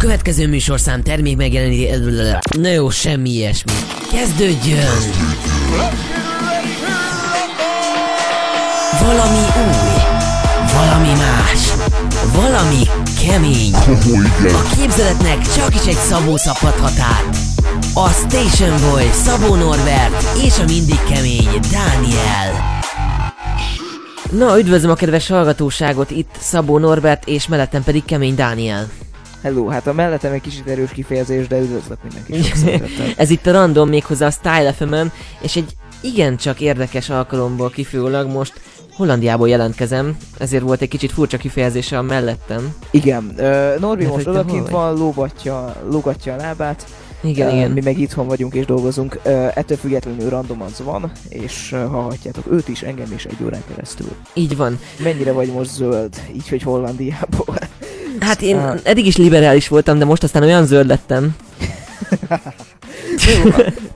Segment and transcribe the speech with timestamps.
[0.00, 1.90] következő műsorszám termék megjeleníti...
[2.60, 3.72] Na jó, semmi ilyesmi.
[4.12, 4.86] Kezdődjön!
[9.00, 10.02] Valami új,
[10.72, 11.72] valami más,
[12.34, 12.82] valami
[13.26, 13.72] kemény.
[14.42, 17.36] A képzeletnek csak is egy Szabó szabhat át.
[17.94, 22.80] A Station Boy, Szabó Norbert és a mindig kemény Dániel.
[24.30, 28.88] Na, üdvözlöm a kedves hallgatóságot, itt Szabó Norbert, és mellettem pedig Kemény Dániel.
[29.42, 33.16] Hello, hát a mellettem egy kicsit erős kifejezés, de üdvözlök mindenkit.
[33.16, 34.94] Ez itt a random méghozzá a Style fm
[35.40, 38.60] és egy igencsak érdekes alkalomból kifolyólag most
[38.92, 42.74] Hollandiából jelentkezem, ezért volt egy kicsit furcsa kifejezése a mellettem.
[42.90, 46.86] Igen, uh, Norbi most odakint van, lógatja, lógatja a lábát,
[47.22, 47.70] igen, uh, igen.
[47.70, 49.20] Mi meg itthon vagyunk és dolgozunk.
[49.24, 53.62] Uh, ettől függetlenül random az van, és uh, hallhatjátok őt is, engem is egy órán
[53.68, 54.10] keresztül.
[54.34, 54.78] Így van.
[55.02, 57.58] Mennyire vagy most zöld, így hogy Hollandiából?
[58.20, 61.36] Hát én uh, eddig is liberális voltam, de most aztán olyan zöld lettem.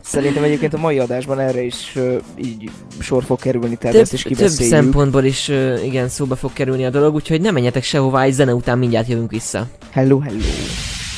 [0.05, 4.13] Szerintem egyébként a mai adásban erre is uh, így sor fog kerülni, tehát több, ezt
[4.13, 4.59] is kibeszéljük.
[4.59, 8.33] Több szempontból is uh, igen, szóba fog kerülni a dolog, úgyhogy nem menjetek sehová, egy
[8.33, 9.67] zene után mindjárt jövünk vissza.
[9.91, 10.39] Hello, hello.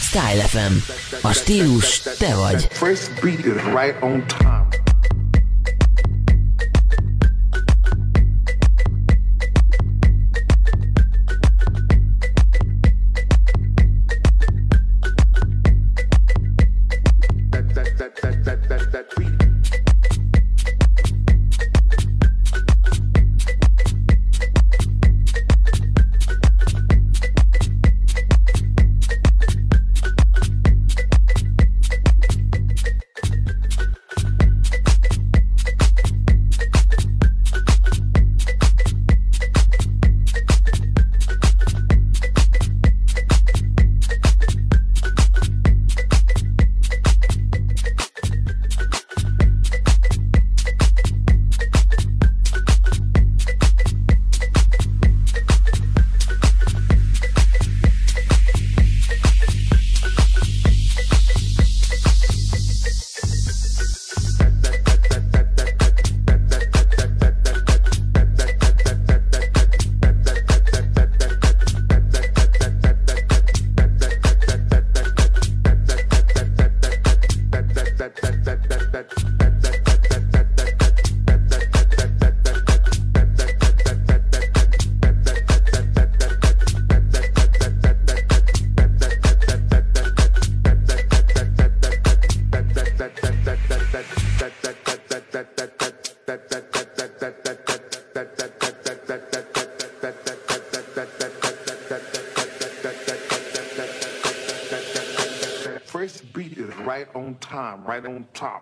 [0.00, 0.92] Style FM.
[1.22, 2.68] A stílus te vagy.
[2.70, 4.85] First beat is right on time.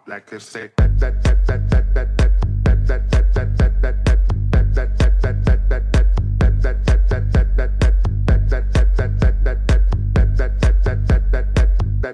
[0.07, 0.71] Like I say.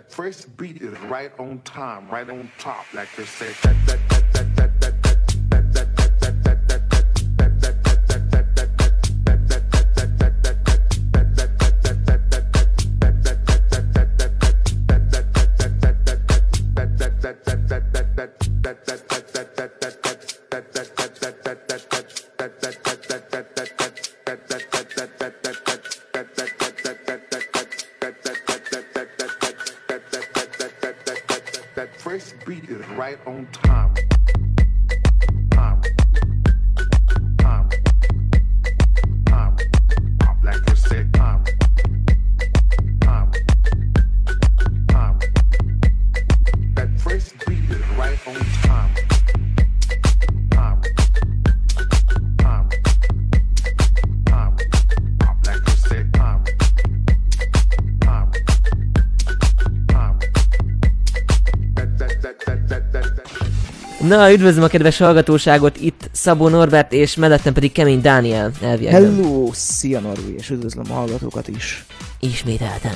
[0.09, 4.10] First beat is right on time, right on top, like they say.
[64.11, 69.03] Na, üdvözlöm a kedves hallgatóságot, itt Szabó Norbert, és mellettem pedig Kemény Dániel elviekben.
[69.03, 71.85] Hello, szia Norbi, és üdvözlöm a hallgatókat is.
[72.21, 72.93] Ismételten.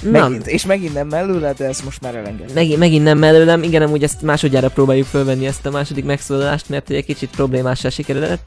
[0.00, 0.10] Na.
[0.10, 2.54] Megint, és megint nem mellőle, de ezt most már elengedem.
[2.54, 6.90] Megint, megint nem mellőlem, igen, amúgy ezt másodjára próbáljuk fölvenni ezt a második megszólalást, mert
[6.90, 8.40] egy kicsit problémássá sikerült.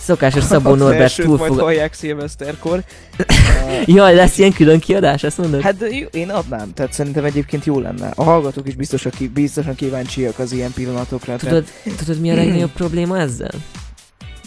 [0.00, 1.48] Szokásos Szabó Norbert túl fog...
[1.48, 2.82] majd hallják szilveszterkor.
[3.96, 5.60] Jaj, lesz ilyen külön kiadás, ezt mondod?
[5.60, 8.10] Hát én adnám, tehát szerintem egyébként jó lenne.
[8.14, 11.36] A hallgatók is biztosan, biztosan kíváncsiak az ilyen pillanatokra.
[11.36, 11.98] Tudod, tehát...
[11.98, 13.52] tudod mi a legnagyobb probléma ezzel?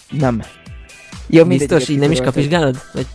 [0.09, 0.41] Nem.
[1.27, 2.81] Ja, Biztos, így nem is kapizsgálod?
[2.94, 3.07] Vagy...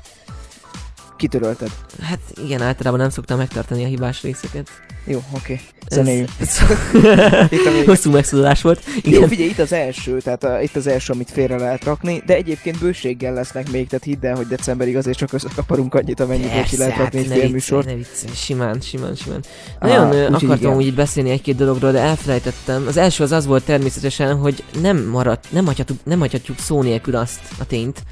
[1.20, 1.70] kitörölted.
[2.00, 4.68] Hát igen, általában nem szoktam megtartani a hibás részeket.
[5.04, 5.60] Jó, oké.
[5.98, 7.84] A végén.
[7.86, 8.82] Hosszú megszólalás volt.
[9.02, 9.28] Jó, Igen.
[9.28, 12.78] figyelj, itt az első, tehát a, itt az első, amit félre lehet rakni, de egyébként
[12.78, 16.96] bőséggel lesznek még, tehát hidd el, hogy decemberig azért csak összekaparunk annyit, amennyit ki lehet
[16.96, 17.84] rakni egy ne félműsort.
[17.84, 19.40] viccelj, ne viccelj, simán, simán, simán.
[19.78, 20.76] Á, Nagyon úgyhogy akartam igen.
[20.76, 22.84] úgy beszélni egy-két dologról, de elfelejtettem.
[22.86, 27.16] Az első az az volt természetesen, hogy nem maradt, nem hagyhatjuk, nem hagyhatjuk szó nélkül
[27.16, 28.02] azt a tényt,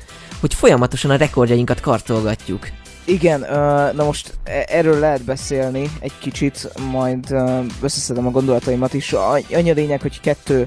[0.41, 2.67] hogy folyamatosan a rekordjainkat kartolgatjuk.
[3.09, 3.41] Igen,
[3.95, 7.35] na most e- erről lehet beszélni egy kicsit, majd
[7.81, 9.13] összeszedem a gondolataimat is.
[9.13, 10.67] Annyi a lényeg, hogy kettő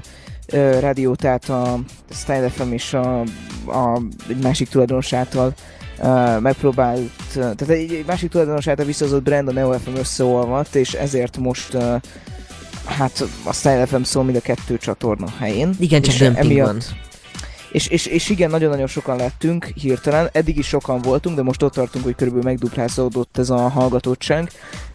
[0.80, 1.78] rádió, tehát a
[2.10, 3.20] Style FM és a,
[3.66, 5.52] a egy másik tulajdonos által
[6.02, 10.92] ö, megpróbált, tehát egy, egy másik tulajdonos által visszahozott brand a Neo FM összeolvadt, és
[10.92, 11.76] ezért most
[12.84, 15.74] hát a Style FM szól mind a kettő csatorna helyén.
[15.78, 16.80] Igen, csak dömping van.
[17.72, 21.72] És, és, és igen, nagyon-nagyon sokan lettünk hirtelen, eddig is sokan voltunk, de most ott
[21.72, 24.50] tartunk, hogy körülbelül megduplázódott ez a hallgatottság,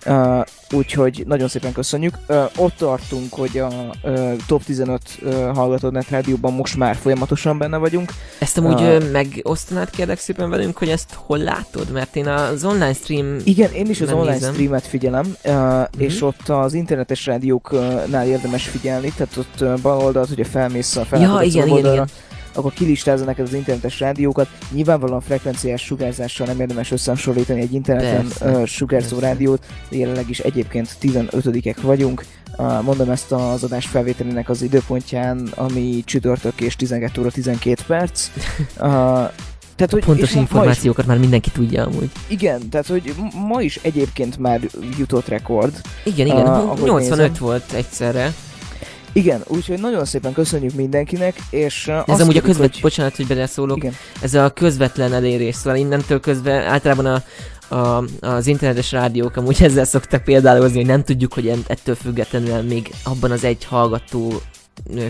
[0.06, 2.13] uh, úgyhogy nagyon szépen köszönjük.
[2.27, 3.69] Uh, ott tartunk, hogy a
[4.03, 8.12] uh, top 15 uh, hallgatónet rádióban most már folyamatosan benne vagyunk.
[8.39, 11.91] Ezt amúgy ö, megosztanád kérlek szépen velünk, hogy ezt hol látod?
[11.91, 13.38] Mert én az online stream...
[13.44, 14.53] Igen, én is az online nézem.
[14.53, 20.29] streamet figyelem, uh, és ott az internetes rádióknál érdemes figyelni, tehát ott uh, bal oldalt,
[20.29, 22.09] ugye felmész a Ja, fellátogatsz igen, igen, igen.
[22.57, 24.48] Akkor kilistázza neked az internetes rádiókat.
[24.71, 29.27] Nyilvánvalóan frekvenciás sugárzással nem érdemes összehasonlítani egy interneten Persze, uh, sugárzó persze.
[29.27, 29.65] rádiót.
[29.89, 32.25] Jelenleg is egyébként 15-ek vagyunk.
[32.57, 38.30] Uh, mondom ezt az adás felvételének az időpontján, ami csütörtök és 12 óra 12 perc.
[38.80, 39.30] Uh,
[39.75, 42.10] tehát, hogy, Pontos ma is információkat már mindenki tudja amúgy.
[42.27, 43.13] igen, tehát hogy
[43.48, 44.60] ma is egyébként már
[44.98, 45.81] jutott rekord.
[46.03, 47.33] Igen, igen, ahogy 85 nézem.
[47.39, 48.33] volt egyszerre.
[49.17, 52.71] Igen, úgyhogy nagyon szépen köszönjük mindenkinek, és uh, Ez amúgy a közvet...
[52.71, 53.77] hogy- Bocsánat, hogy beleszólok.
[53.77, 53.93] Igen.
[54.21, 57.23] Ez a közvetlen elérés, szóval innentől közve általában a,
[57.75, 62.91] a, az internetes rádiók amúgy ezzel szoktak példálozni, hogy nem tudjuk, hogy ettől függetlenül még
[63.03, 64.33] abban az egy hallgató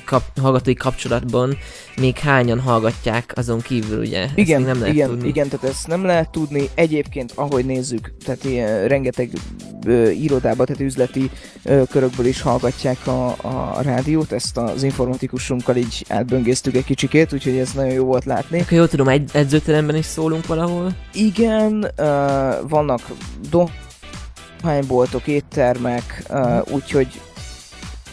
[0.05, 1.57] kap, hallgatói kapcsolatban
[1.99, 4.27] még hányan hallgatják azon kívül, ugye?
[4.35, 5.27] Igen, nem lehet igen, tudni.
[5.27, 6.69] igen, tehát ezt nem lehet tudni.
[6.73, 9.29] Egyébként, ahogy nézzük, tehát ilyen, rengeteg
[9.85, 11.31] ö, irodába, tehát üzleti
[11.63, 17.57] ö, körökből is hallgatják a, a rádiót, ezt az informatikusunkkal így átböngésztük egy kicsikét, úgyhogy
[17.57, 18.59] ez nagyon jó volt látni.
[18.59, 20.95] Akkor jól tudom, egy edzőteremben is szólunk valahol.
[21.13, 23.01] Igen, ö, vannak
[24.61, 27.07] dohányboltok, éttermek, ö, úgyhogy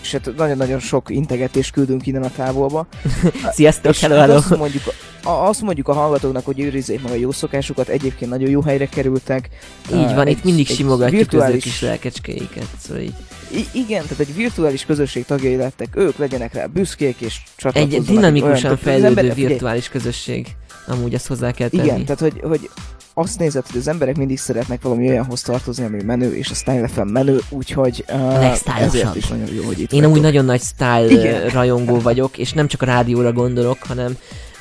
[0.05, 2.87] és hát nagyon-nagyon sok integetést küldünk innen a távolba.
[3.57, 4.39] Sziasztok, hello, hát hello.
[4.39, 4.83] azt, mondjuk,
[5.23, 8.87] a, azt mondjuk a hallgatóknak, hogy őrizzék meg a jó szokásukat, egyébként nagyon jó helyre
[8.87, 9.49] kerültek.
[9.95, 13.15] Így van, egy- itt mindig simogatjuk az virtuális- kis lelkecskéiket, szóval így.
[13.55, 18.09] I- igen, tehát egy virtuális közösség tagjai lettek, ők legyenek rá büszkék és csatlakozzanak.
[18.09, 20.47] Egy dinamikusan az fejlődő virtuális közösség.
[20.87, 21.85] Amúgy ezt hozzá kell tenni.
[21.85, 22.71] Igen, tehát hogy, hogy
[23.15, 26.89] azt nézed, hogy az emberek mindig szeretnek valami olyanhoz tartozni, ami menő, és a Style
[26.89, 30.33] FM menő, úgyhogy uh, ezért is nagyon jó, hogy itt Én amúgy vagytok.
[30.33, 31.49] nagyon nagy style Igen.
[31.49, 34.17] rajongó vagyok, és nem csak a rádióra gondolok, hanem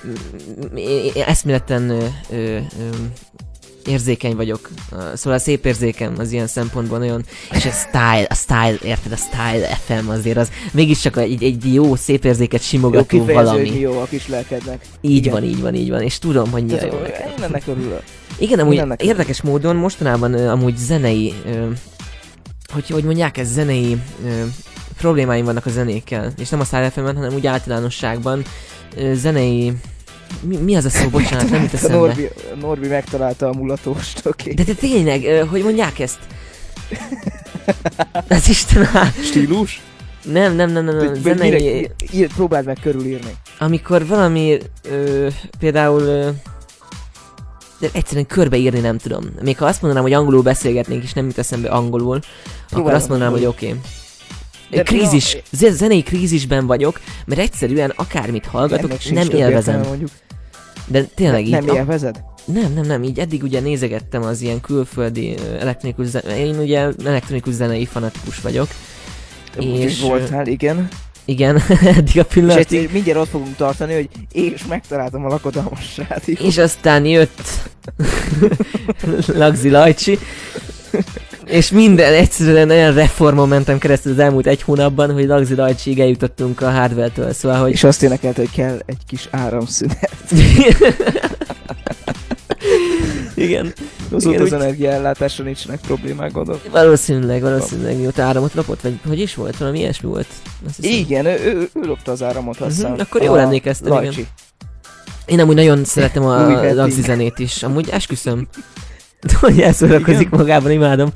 [0.08, 0.76] mm,
[1.26, 2.60] eszméleten ö, ö, ö,
[3.88, 4.70] érzékeny vagyok.
[5.14, 9.16] Szóval a szép érzékem az ilyen szempontból nagyon, és a style, a style, érted, a
[9.16, 13.80] style FM azért az mégiscsak egy, egy jó szép érzéket jó simogató mi valami.
[13.80, 14.86] jó a kis lelkednek.
[15.02, 15.34] Így Igen.
[15.34, 17.34] van, így van, így van, és tudom, hogy milyen Tehát, jó ö, neked.
[17.38, 18.02] én ennek örülök.
[18.40, 21.34] Igen, amúgy Mindennek érdekes módon mostanában ö, amúgy zenei,
[22.74, 24.44] hogy, hogy mondják, ez zenei ö,
[24.98, 28.44] problémáim vannak a zenékkel, és nem a FM-en, hanem úgy általánosságban
[29.14, 29.74] zenei,
[30.42, 31.98] mi, mi az a szó, bocsánat, nem jut A eszembe.
[31.98, 34.54] Norbi, Norbi megtalálta a mulatóst, oké.
[34.54, 36.20] De, de tényleg, ö, hogy mondják ezt?
[38.28, 39.08] Ez Isten áll.
[39.24, 39.82] Stílus?
[40.24, 43.32] Nem, nem, nem, nem, nem, zenei, mire- ír, próbáld meg körülírni.
[43.60, 44.58] amikor valami,
[44.90, 45.28] ö,
[45.60, 46.30] például, ö,
[47.84, 49.24] de egyszerűen körbeírni nem tudom.
[49.42, 52.24] Még ha azt mondanám, hogy angolul beszélgetnénk, és nem jut eszembe angolul, akkor
[52.70, 53.68] Próbálj azt mondanám, hogy oké.
[54.70, 54.84] De Okay.
[54.98, 59.76] Krízis, ze- zenei krízisben vagyok, mert egyszerűen akármit hallgatok, nem élvezem.
[59.80, 60.04] értelme.
[60.88, 62.24] De tényleg így, Nem a- élvezed?
[62.46, 67.54] nem, nem, nem, így eddig ugye nézegettem az ilyen külföldi elektronikus zene, én ugye elektronikus
[67.54, 68.68] zenei fanatikus vagyok.
[69.58, 70.88] Úgyhogy És, voltál, igen.
[71.26, 71.62] Igen,
[71.98, 72.78] eddig a És pillanatig.
[72.78, 76.40] egyszer mindjárt ott fogunk tartani, hogy és megtaláltam a lakodalmas rádiót.
[76.40, 77.42] És aztán jött
[79.28, 80.20] Lagzi Lajcsi,
[81.46, 86.62] és minden egyszerűen olyan reformon mentem keresztül az elmúlt egy hónapban, hogy Lagzi Lajcsiig eljutottunk
[86.62, 90.10] a hardware-től, szóval, hogy És azt énekelte, hogy kell egy kis áramszünet.
[93.34, 93.74] Igen,
[94.12, 96.62] Azóta Igen, az úgy- energiaellátásra nincsenek problémák, gondolom.
[96.72, 100.28] valószínűleg, valószínűleg mióta áramot lopott, vagy hogy is volt, valami ilyesmi volt.
[100.68, 100.92] Azt hiszem.
[101.00, 102.92] Igen, ő, ő, ő lopta az áramot, azt hiszem.
[102.92, 104.04] Mhm, akkor jól emlékeztem, igen.
[104.04, 104.28] Lajcsi.
[105.26, 106.74] Én amúgy nagyon szeretem a.
[106.74, 108.48] Lagzi zenét is, amúgy esküszöm.
[109.40, 111.10] hogy elszórakozik magában, imádom.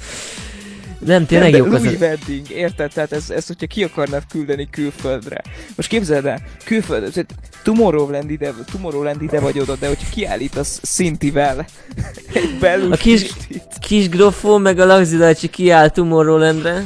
[1.05, 2.91] Nem, tényleg Nem, jók de az Louis Wedding, érted?
[2.93, 5.41] Tehát ez, ez, hogyha ki akarnád küldeni külföldre.
[5.75, 11.65] Most képzeld el, külföldre, tehát Tomorrowland ide, Tomorrowland ide vagy oda, de hogyha kiállítasz Szintivel
[12.33, 13.33] egy belül A kis-
[13.81, 16.83] Kis grofó meg a Lagzilacsi kiáll Tomorrowlandre.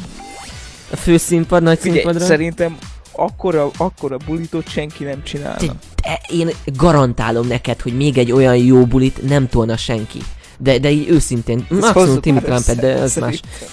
[0.92, 2.26] A főszínpad, nagy Figyelj, színpadra.
[2.26, 2.78] szerintem
[3.12, 5.58] akkora, akkora bulitot senki nem csinálna.
[5.58, 10.20] Te- Én garantálom neked, hogy még egy olyan jó bulit nem tolna senki.
[10.58, 13.36] De, de így őszintén, maximum már Trumpet, de az más.
[13.36, 13.68] szerintem.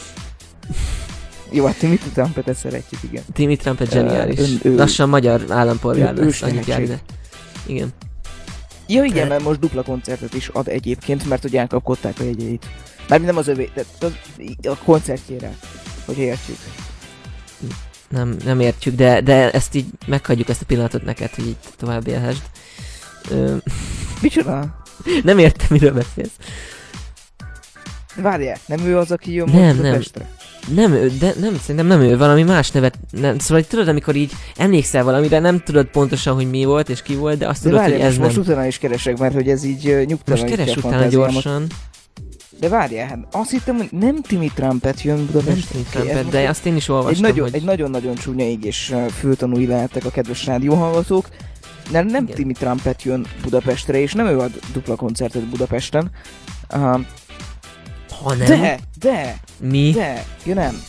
[1.51, 3.23] Jó, hát Timothy Trumpetet szeretjük, igen.
[3.33, 4.39] Timmy Trumpet zseniális.
[4.39, 7.01] ön- ő- Lassan magyar állampolgár ő- lesz, annyit jár.
[7.67, 7.93] Igen.
[8.87, 12.67] Ja igen, mert most dupla koncertet is ad egyébként, mert hogy elkapkodták a jegyeit.
[13.09, 14.13] Mármint nem az övé, de az,
[14.63, 15.57] a koncertjére,
[16.05, 16.57] hogy értjük.
[18.09, 22.07] Nem, nem értjük, de, de ezt így meghagyjuk ezt a pillanatot neked, hogy így tovább
[22.09, 22.43] élhessd.
[23.31, 23.57] Ö,
[24.23, 24.83] Micsoda?
[25.23, 26.37] nem értem, miről beszélsz.
[28.15, 29.77] Várjál, nem ő az, aki jön Nem, most nem.
[29.83, 30.29] Budapestre?
[30.75, 34.17] Nem ő, de nem, szerintem nem ő, valami más nevet, nem, szóval így tudod, amikor
[34.17, 37.69] így emlékszel valamire, nem tudod pontosan, hogy mi volt és ki volt, de azt De
[37.69, 38.37] tudod, várjál, hogy ez most, nem.
[38.37, 41.67] most utána is keresek, mert hogy ez így uh, Most keres utána gyorsan,
[42.61, 45.45] De várjál, hát azt hittem, hogy nem Timmy Trumpet jön nem.
[45.45, 48.15] Timmy Oké, ez Trumpet, de egy- azt én is egy olvastam, nagyon, hogy egy nagyon-nagyon
[48.15, 51.29] csúnya égés fültanúi lehettek a kedves rádióhallgatók.
[51.91, 52.35] Nem, nem Igen.
[52.37, 56.11] Timmy Trumpet jön Budapestre, és nem ő ad dupla koncertet Budapesten.
[56.75, 57.01] Uh,
[58.23, 59.91] ha nem, de, de, mi?
[59.95, 60.83] de, ja nem.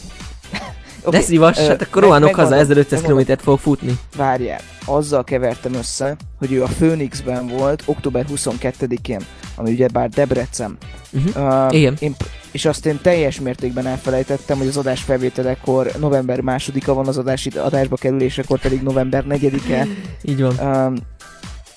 [1.03, 1.19] Okay.
[1.19, 3.25] Ne szívass, ö, hát akkor rohanok haza, megmondom, 1500 megmondom.
[3.25, 4.00] km-t fog futni.
[4.15, 9.21] Várjál, azzal kevertem össze, hogy ő a Phoenixben volt október 22-én,
[9.55, 10.77] ami ugye bár Debrecen.
[11.12, 11.65] Uh-huh.
[11.65, 11.95] Uh, Igen.
[12.00, 12.15] Én,
[12.51, 17.45] és azt én teljes mértékben elfelejtettem, hogy az adás felvételekor november másodika van az adás
[17.45, 19.88] adásba kerülésekor pedig november 4-e.
[20.31, 20.86] Így van.
[20.86, 20.95] Um,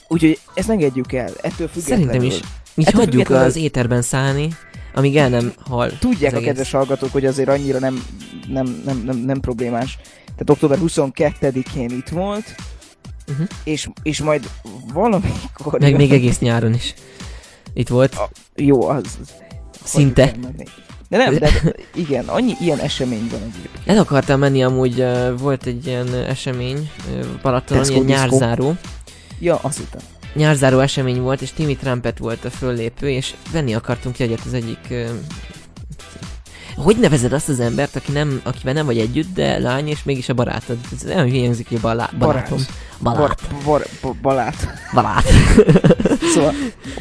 [0.08, 2.06] úgyhogy ezt engedjük el, ettől függetlenül.
[2.06, 2.40] Szerintem is.
[2.74, 4.48] Így Ettől hagyjuk az éterben szállni,
[4.94, 5.90] amíg el nem hal.
[5.98, 6.48] Tudják a egész.
[6.48, 8.04] kedves hallgatók, hogy azért annyira nem,
[8.48, 9.98] nem, nem, nem, nem problémás.
[10.24, 12.54] Tehát október 22-én itt volt,
[13.30, 13.46] Uh-huh.
[13.64, 14.50] és, és majd
[14.92, 15.80] valamikor...
[15.80, 16.94] Meg még egész nyáron is.
[17.74, 18.16] Itt volt.
[18.56, 19.18] Jó, az...
[19.84, 20.34] Szinte.
[21.08, 21.50] De nem, de
[21.94, 23.82] igen, annyi ilyen esemény van egyébként.
[23.84, 28.74] El akartam menni amúgy, uh, volt egy ilyen esemény, uh, Balatonon, ilyen nyárzáró.
[29.38, 30.00] Ja, azt hittem.
[30.34, 34.94] Nyárzáró esemény volt, és Timmy Trumpet volt a föllépő, és venni akartunk jegyet az egyik...
[36.76, 40.28] Hogy nevezed azt az embert, aki nem, akivel nem vagy együtt, de lány, és mégis
[40.28, 40.76] a barátod?
[40.92, 42.58] Ez olyan hülye hangzik, hogy balá, barátom.
[42.98, 43.40] Bar, Balát.
[43.64, 44.56] bar, bar, balát.
[44.94, 45.24] Balát.
[46.34, 46.54] Szóval,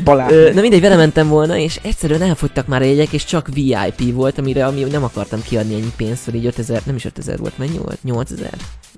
[0.04, 0.54] balát.
[0.54, 4.38] Na mindegy, vele mentem volna, és egyszerűen elfogytak már a jegyek, és csak VIP volt,
[4.38, 7.78] amire ami nem akartam kiadni ennyi pénzt, hogy így 5000, nem is 5000 volt, mennyi
[7.78, 8.04] volt?
[8.04, 8.54] 8000?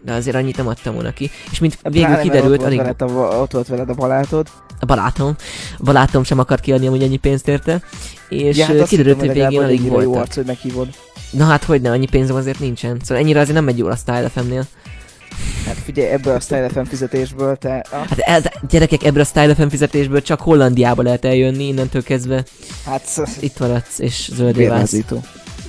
[0.05, 1.31] De azért annyit nem adtam volna ki.
[1.51, 4.48] És mint végül Pláne, kiderült, ott volt, alig veled a, ott volt veled a balátod.
[4.79, 5.36] a barátom,
[5.79, 7.81] a barátom sem akart kiadni amúgy ennyi pénzt érte,
[8.29, 10.88] és ja, hát kiderült, hogy végén alig ennyire jó arc, hogy meghívod.
[11.31, 13.00] Na hát hogy ne, annyi pénzem azért nincsen.
[13.03, 14.65] Szóval ennyire azért nem megy jól a Style FM-nél.
[15.65, 17.86] Hát figyelj, ebből a Style FM fizetésből te...
[17.89, 22.43] Ah, Hát el, gyerekek, ebből a Style FM fizetésből csak Hollandiába lehet eljönni, innentől kezdve
[22.86, 24.98] hát itt maradsz, és zöldé válsz.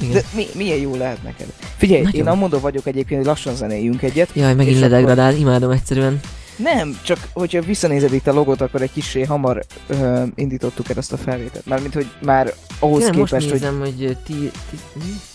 [0.01, 0.13] Igen.
[0.13, 1.47] De mi, milyen jó lehet neked?
[1.77, 2.21] Figyelj, Nagyon.
[2.21, 4.31] én amondó vagyok egyébként, hogy lassan zenéljünk egyet.
[4.33, 6.21] Jaj, megint ledegradál, imádom egyszerűen.
[6.57, 11.13] Nem, csak hogyha visszanézed itt a logot, akkor egy kicsi hamar ö, indítottuk el ezt
[11.13, 11.67] a felvételt.
[11.67, 13.61] Mármint, hogy már ahhoz Tényleg most képest, hogy...
[13.61, 14.77] nézem, hogy, hogy ti, ti?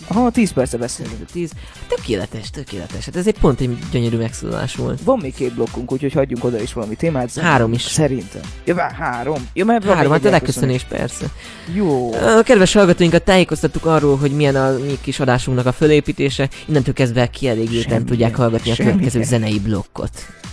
[0.06, 1.24] Aha, 10 perce beszélünk.
[1.32, 1.50] 10.
[1.88, 3.04] Tökéletes, tökéletes.
[3.04, 5.00] Hát ez egy pont egy gyönyörű megszólalás volt.
[5.04, 7.34] Van még két blokkunk, úgyhogy hagyjunk oda is valami témát.
[7.34, 7.82] Három is.
[7.82, 8.42] Szerintem.
[8.64, 9.48] Ja, vár, három.
[9.54, 11.26] Ja, mert Három, hát a egy legköszönés persze.
[11.74, 12.12] Jó.
[12.12, 16.48] A kedves hallgatóinkat tájékoztattuk arról, hogy milyen a mi kis adásunknak a fölépítése.
[16.66, 20.10] Innentől kezdve kielégülten tudják hallgatni a következő zenei blokkot.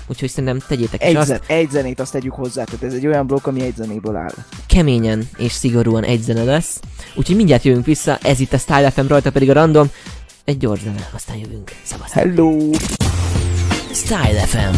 [0.08, 3.08] Úgyhogy szerintem tegyétek is Egy, azt, zen, egy zenét azt tegyük hozzá, tehát ez egy
[3.08, 4.34] olyan blokk, ami egy zenéből áll.
[4.68, 6.80] keményen és szigorúan egy zene lesz.
[7.16, 9.92] Úgyhogy mindjárt jövünk vissza, ez itt a Style FM, rajta pedig a random.
[10.46, 11.72] Egy gyors zene, aztán jövünk.
[11.84, 12.22] Szevasztok!
[12.22, 12.72] Hello!
[13.94, 14.76] Style FM.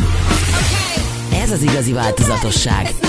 [1.33, 3.08] Ez az igazi változatosság.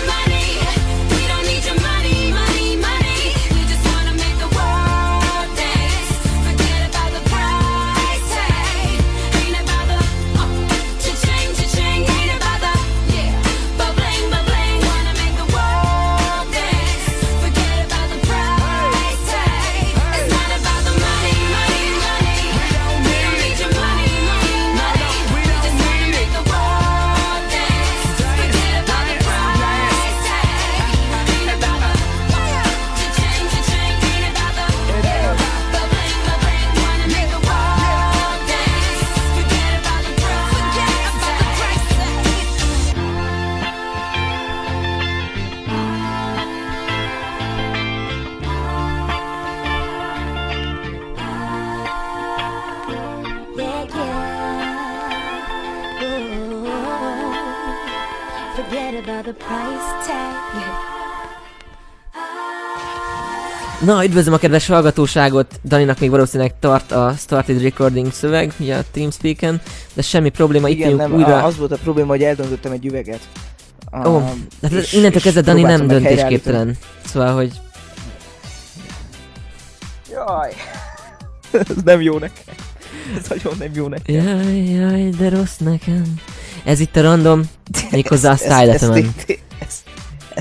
[63.85, 65.59] Na, üdvözlöm a kedves hallgatóságot!
[65.63, 69.61] Daninak még valószínűleg tart a Started Recording szöveg, ugye a TeamSpeak-en,
[69.93, 71.43] de semmi probléma, itt Igen, nem, újra.
[71.43, 73.19] az volt a probléma, hogy eldöntöttem egy üveget.
[74.05, 74.19] Ó,
[74.59, 76.77] de hát és- innentől kezdve Dani nem döntésképtelen.
[77.05, 77.51] Szóval, hogy
[80.11, 80.53] Jaj.
[81.69, 82.55] Ez nem jó nekem.
[83.17, 84.15] Ez nagyon nem jó nekem.
[84.15, 86.03] jaj, jaj, de rossz nekem.
[86.63, 87.41] Ez itt a random,
[87.91, 89.39] méghozzá a Ez- ez- style ez, fm té- té-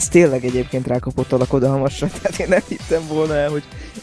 [0.01, 3.63] ez, tényleg egyébként rákapott a lakodalmasra, tehát én nem hittem volna el, hogy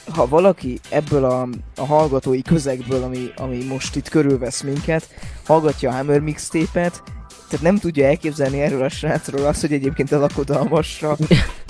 [0.10, 5.10] ha valaki ebből a, a hallgatói közegből, ami, ami most itt körülvesz minket,
[5.46, 7.04] hallgatja a Hammer mixtépet,
[7.50, 11.18] tehát nem tudja elképzelni erről a srácról azt, hogy egyébként a lakodalmasra.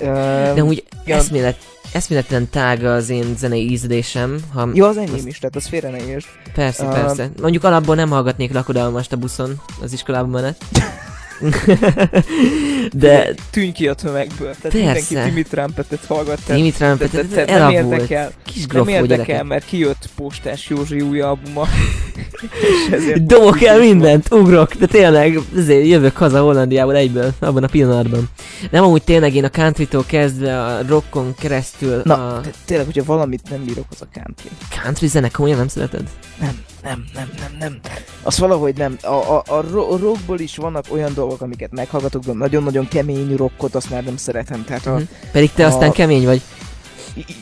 [0.54, 1.16] De úgy ja.
[1.16, 1.56] eszmélet,
[1.92, 6.06] eszméletlen tág az én zenei ízlésem, ha Jó, az enyém is, tehát az félre ne
[6.06, 6.28] értsd.
[6.54, 6.92] Persze, Ah.
[6.94, 7.30] persze.
[7.40, 10.64] Mondjuk alapból nem hallgatnék lakodalmast a buszon, az iskolában menet.
[12.92, 14.54] De Tűnj ki a tömegből.
[14.62, 14.80] Tehát Persze.
[14.82, 16.38] mindenki Timmy Trumpetet hallgat.
[16.46, 18.30] tehát- Dimitrán de- de- de- Petet nem érdekel.
[18.44, 21.66] Kis Nem érdekel, mert kijött Postás Józsi új albuma.
[23.16, 28.28] Dobok el mindent, ugrok, de tényleg ezért jövök haza Hollandiából egyből, abban a pillanatban.
[28.70, 33.42] Nem amúgy tényleg én a countrytól kezdve a rockon keresztül Na, a tényleg, hogyha valamit
[33.50, 34.48] nem bírok, az a country.
[34.82, 36.02] country zene komolyan nem szereted?
[36.40, 37.78] Nem, nem, nem, nem, nem.
[38.22, 38.96] Az valahogy nem.
[39.02, 43.36] A, a, a, ro- a rockból is vannak olyan dolgok, amiket meghallgatok, de nagyon-nagyon kemény
[43.36, 44.64] rockot, azt már nem szeretem.
[44.64, 45.02] Tehát a, Mhm.
[45.32, 46.42] Pedig te a- aztán kemény vagy.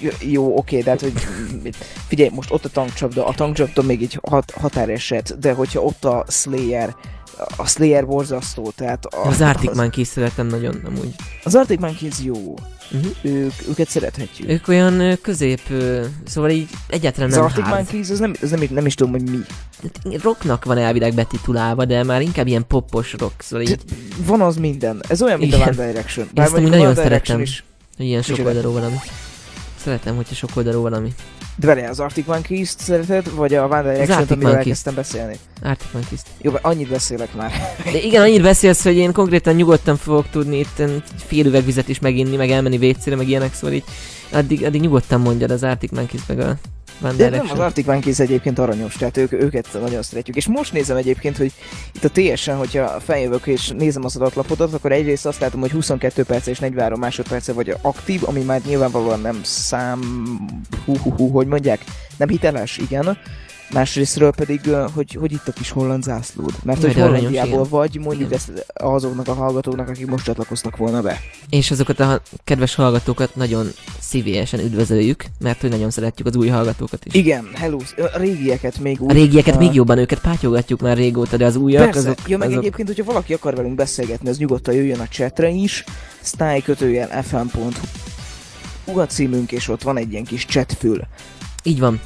[0.00, 1.12] J- Jó, oké, de hát, hogy
[2.08, 6.24] figyelj, most ott a tankcsapda, a tankcsapda még egy hat, határeset, de hogyha ott a
[6.28, 6.94] Slayer,
[7.56, 11.14] a Slayer borzasztó, tehát a, Az Arctic Monkeys szeretem nagyon amúgy.
[11.44, 12.54] Az Arctic Monkeys jó,
[12.90, 13.12] Uh-huh.
[13.22, 14.50] ők, őket szerethetjük.
[14.50, 15.60] Ők olyan közép,
[16.24, 17.66] szóval így egyáltalán nem Arctic.
[17.66, 19.38] Monkeys, az nem, az nem, nem is tudom, hogy mi.
[19.82, 23.78] Hát, Rocknak van elvileg betitulálva, de már inkább ilyen popos rock, szóval így
[24.26, 25.00] Van az minden.
[25.08, 25.68] Ez olyan, mint a Igen.
[25.68, 26.28] One Direction.
[26.34, 27.40] Ezt mondjuk a nagyon szeretem.
[27.40, 27.64] Is,
[27.96, 28.96] ilyen sok oldalú valami.
[29.82, 31.14] Szeretem, hogyha sok oldalú valami.
[31.60, 35.36] Vele az Arctic Monkeys-t szereted, vagy a One Direction-t, amiről elkezdtem beszélni?
[35.62, 36.20] Arctic Monkeys.
[36.40, 37.52] Jó, mert annyit beszélek már.
[37.92, 40.82] De igen, annyit beszélsz, hogy én konkrétan nyugodtan fogok tudni itt
[41.26, 43.84] fél üveg vizet is meginni, meg elmenni WC-re, meg ilyenek, szóval így
[44.32, 46.56] addig, addig nyugodtan mondjad az Arctic Monkeys meg a
[47.02, 47.58] One De nem, az.
[47.58, 50.36] Arctic Monkeys egyébként aranyos, tehát ők, őket nagyon szeretjük.
[50.36, 51.52] És most nézem egyébként, hogy
[51.94, 56.22] itt a TS-en, hogyha feljövök és nézem az adatlapodat, akkor egyrészt azt látom, hogy 22
[56.22, 60.00] perc és 43 másodperce vagy aktív, ami már nyilvánvalóan nem szám...
[60.84, 61.84] Hú, hú, hú, hogy mondják?
[62.16, 63.18] Nem hiteles, igen.
[63.72, 64.60] Másrésztről pedig,
[64.94, 66.52] hogy, hogy itt a kis holland zászlód.
[66.64, 67.68] Mert Jaj, hogy Hollandiából igen.
[67.68, 68.32] vagy, mondjuk Igen.
[68.32, 71.20] ezt azoknak a hallgatóknak, akik most csatlakoztak volna be.
[71.48, 73.66] És azokat a kedves hallgatókat nagyon
[74.00, 77.14] szívélyesen üdvözöljük, mert hogy nagyon szeretjük az új hallgatókat is.
[77.14, 79.10] Igen, hello, a régieket még úgy.
[79.10, 82.38] A régieket ö, még jobban, őket pátyogatjuk már régóta, de az újak, Persze, azok, ja,
[82.38, 85.84] meg azok egyébként, hogyha valaki akar velünk beszélgetni, az nyugodtan jöjjön a chatre is,
[86.22, 87.70] style kötőjel fm.hu
[88.98, 91.00] a címünk, és ott van egy ilyen kis chatfül.
[91.62, 92.00] Így van.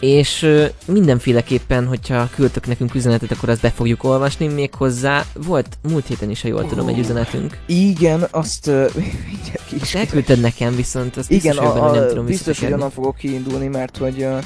[0.00, 6.06] És ö, mindenféleképpen, hogyha küldtök nekünk üzenetet, akkor azt be fogjuk olvasni, méghozzá volt múlt
[6.06, 7.58] héten is, ha jól tudom, egy üzenetünk.
[7.66, 8.90] Igen, azt uh,
[9.82, 9.94] is.
[9.94, 13.66] Elküldted nekem, viszont azt Igen, biztos, a, a, nem tudom biztos, hogy onnan fogok kiindulni,
[13.66, 14.38] mert hogy uh,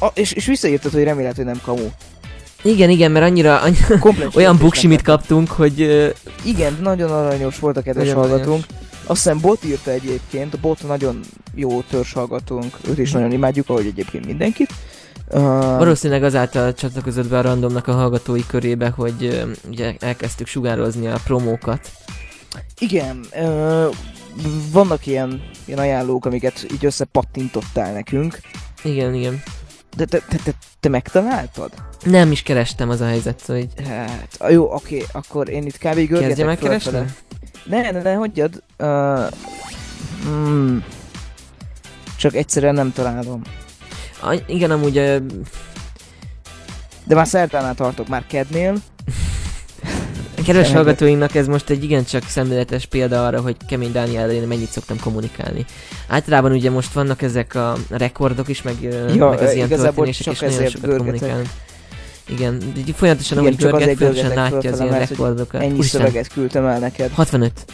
[0.00, 1.88] a, és, és visszaírtad, hogy remélet, hogy nem kamu.
[2.62, 3.98] Igen, igen, mert annyira, annyira
[4.34, 6.08] olyan buksimit kaptunk, hogy ö,
[6.44, 8.64] Igen, nagyon aranyos volt a kedves hallgatónk.
[9.06, 11.20] Azt hiszem bot írta egyébként, a bot nagyon
[11.54, 14.72] jó törzs hallgatónk, őt is nagyon imádjuk, ahogy egyébként mindenkit.
[15.30, 15.40] Uh,
[15.78, 21.18] valószínűleg azáltal csatlakozott be a randomnak a hallgatói körébe, hogy ö, ugye elkezdtük sugározni a
[21.24, 21.90] promókat.
[22.78, 23.94] igen, uh,
[24.72, 28.38] vannak ilyen, ilyen ajánlók, amiket így összepattintottál nekünk,
[28.82, 29.42] Igen, igen.
[29.96, 31.70] de te, te, te, te megtaláltad?
[32.04, 35.76] Nem is kerestem az a helyzet, szóval hogy Hát, a jó, oké, akkor én itt
[35.78, 35.94] kb.
[35.94, 36.98] görgetek kezdjem el fölfele.
[36.98, 37.16] keresni?
[37.68, 38.62] Ne, ne, ne, hagyjad.
[38.78, 39.26] Uh,
[40.28, 40.78] mm,
[42.16, 43.42] csak egyszerűen nem találom.
[44.22, 45.16] A, igen, amúgy ö,
[47.04, 48.74] De már szerdánál tartok, már kednél.
[50.46, 55.00] kedves hallgatóinknak ez most egy igencsak szemléletes példa arra, hogy Kemény Dániel én mennyit szoktam
[55.00, 55.64] kommunikálni.
[56.08, 60.24] Általában ugye most vannak ezek a rekordok is, meg, Ja, meg az ilyen igazából történések,
[60.24, 61.06] csak és nagyon ezért sokat görgetek.
[61.06, 61.48] kommunikálunk.
[62.28, 65.62] Igen, így folyamatosan Igen, ahogy csak azért folyamatosan látja az ilyen hogy rekordokat.
[65.62, 67.10] Ennyi Úristen, szöveget küldtem el neked.
[67.10, 67.64] 65.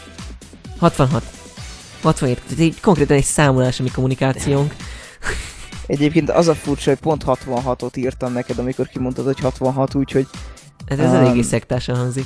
[0.79, 1.23] 66.
[2.01, 2.41] 67.
[2.47, 4.73] Tehát így konkrétan egy számolás a mi kommunikációnk.
[5.85, 10.27] Egyébként az a furcsa, hogy pont 66-ot írtam neked, amikor kimondtad, hogy 66, úgyhogy
[10.85, 12.25] Ez, ez Um, eléggé szektásan hangzik.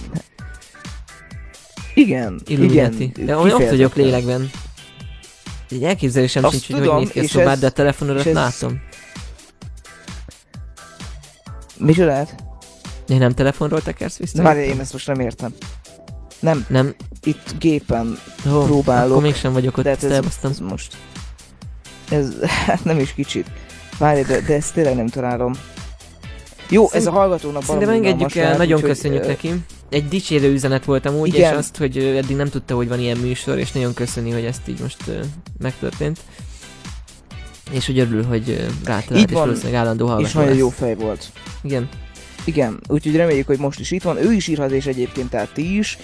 [1.94, 3.04] igen, Illuminati.
[3.04, 3.26] igen.
[3.26, 4.50] De olyan ott vagyok lélekben.
[5.70, 8.26] Egy elképzelésem Azt sincs, hogy tudom, hogy néz ki a szobád, ez- de a telefonodat
[8.26, 8.34] és
[11.78, 11.88] látom.
[11.88, 12.36] Micsodát?
[13.08, 14.42] De nem telefonról tekersz vissza?
[14.42, 15.54] Már én ezt most nem értem.
[16.40, 16.96] Nem, Nem.
[17.24, 18.18] itt gépen
[18.52, 19.12] Ó, próbálok.
[19.12, 20.98] Akkor mégsem vagyok ott, De hát ez, ez most...
[22.10, 22.34] Ez
[22.68, 23.48] hát nem is kicsit.
[23.98, 25.54] Várj, de, de ezt tényleg nem találom.
[26.70, 29.54] Jó, ez a Szerint- hallgatónak Szerintem valami engedjük el, lehet, nagyon köszönjük ö, neki.
[29.90, 31.52] Egy dicsérő üzenet volt amúgy, Igen.
[31.52, 34.68] és azt, hogy eddig nem tudta, hogy van ilyen műsor, és nagyon köszöni, hogy ezt
[34.68, 35.12] így most
[35.58, 36.20] megtörtént.
[37.72, 39.44] És hogy örül, hogy rátalált, és van.
[39.46, 40.60] valószínűleg állandó És hallgató nagyon lesz.
[40.62, 41.32] jó fej volt.
[41.64, 41.90] Igen.
[42.46, 44.18] Igen, úgyhogy reméljük, hogy most is itt van.
[44.18, 45.98] Ő is írhat, és egyébként tehát ti is.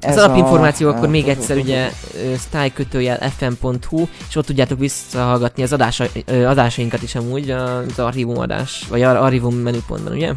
[0.00, 5.62] Az Ez alapinformáció a- akkor még egyszer ugye ö, style fm.hu, és ott tudjátok visszahallgatni
[5.62, 10.32] az adása, adásainkat is amúgy, az archívum adás, vagy ar- archívum menüpontban, ugye?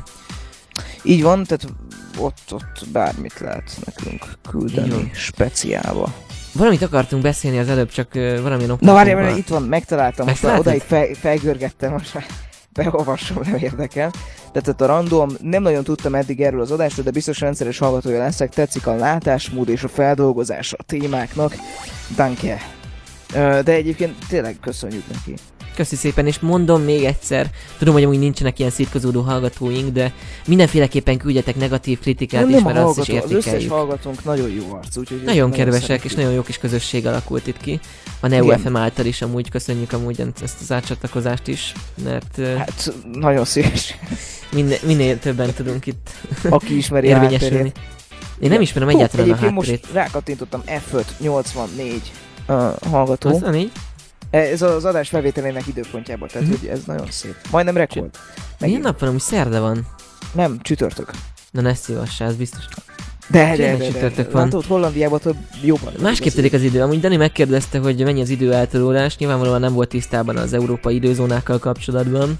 [1.03, 1.67] Így van, tehát
[2.17, 6.13] ott, ott bármit lehet nekünk küldeni speciálba.
[6.53, 10.25] Valamit akartunk beszélni az előbb, csak ö, valamilyen Na várjál, okokból- várjál, itt van, megtaláltam,
[10.27, 12.25] most odaig fel, felgörgettem, most már
[12.73, 14.11] beolvasom, nem érdekel.
[14.51, 18.19] Tehát ott a random, nem nagyon tudtam eddig erről az adásról, de biztos rendszeres hallgatója
[18.19, 21.55] leszek, tetszik a látásmód és a feldolgozása a témáknak.
[22.15, 22.61] Danke.
[23.63, 25.33] De egyébként tényleg köszönjük neki.
[25.75, 30.13] Köszi szépen, és mondom még egyszer, tudom, hogy amúgy nincsenek ilyen szitkozódó hallgatóink, de
[30.47, 33.71] mindenféleképpen küldjetek negatív kritikát is, nem a mert azt is hallgató, az összes értékeljük.
[33.71, 36.11] hallgatónk nagyon jó arc, úgyhogy Nagyon kedvesek, szeretjük.
[36.11, 37.79] és nagyon jó kis közösség alakult itt ki.
[38.19, 38.59] A Neo Igen.
[38.59, 43.95] FM által is amúgy köszönjük amúgy ezt az átcsatlakozást is, mert Hát nagyon szíves,
[44.53, 46.09] minél, minél többen tudunk itt
[46.49, 47.55] aki ismeri érvényesülni.
[47.55, 47.79] hátterét.
[48.39, 49.53] Én nem ismerem egyáltalán a hátterét.
[49.55, 52.01] most rákattintottam F5 84
[52.51, 53.29] uh, hallgató.
[53.29, 53.71] Az a négy?
[54.29, 56.57] Ez az adás felvételének időpontjában, tehát Mhm.
[56.59, 57.35] hogy ez nagyon szép.
[57.51, 58.09] Majdnem rekord.
[58.59, 59.87] Milyen nap van, amúgy szerda van?
[60.33, 61.11] Nem, csütörtök.
[61.51, 62.63] Na ne szívassá, ez biztos.
[63.27, 64.31] De, de, de, de, csütörtök de.
[64.31, 64.43] van.
[64.43, 65.93] Látod, Hollandiában több jobban.
[66.01, 66.81] Másképp telik az idő.
[66.81, 69.17] Amúgy Dani megkérdezte, hogy mennyi az idő eltolódás.
[69.17, 72.39] Nyilvánvalóan nem volt tisztában az európai időzónákkal kapcsolatban.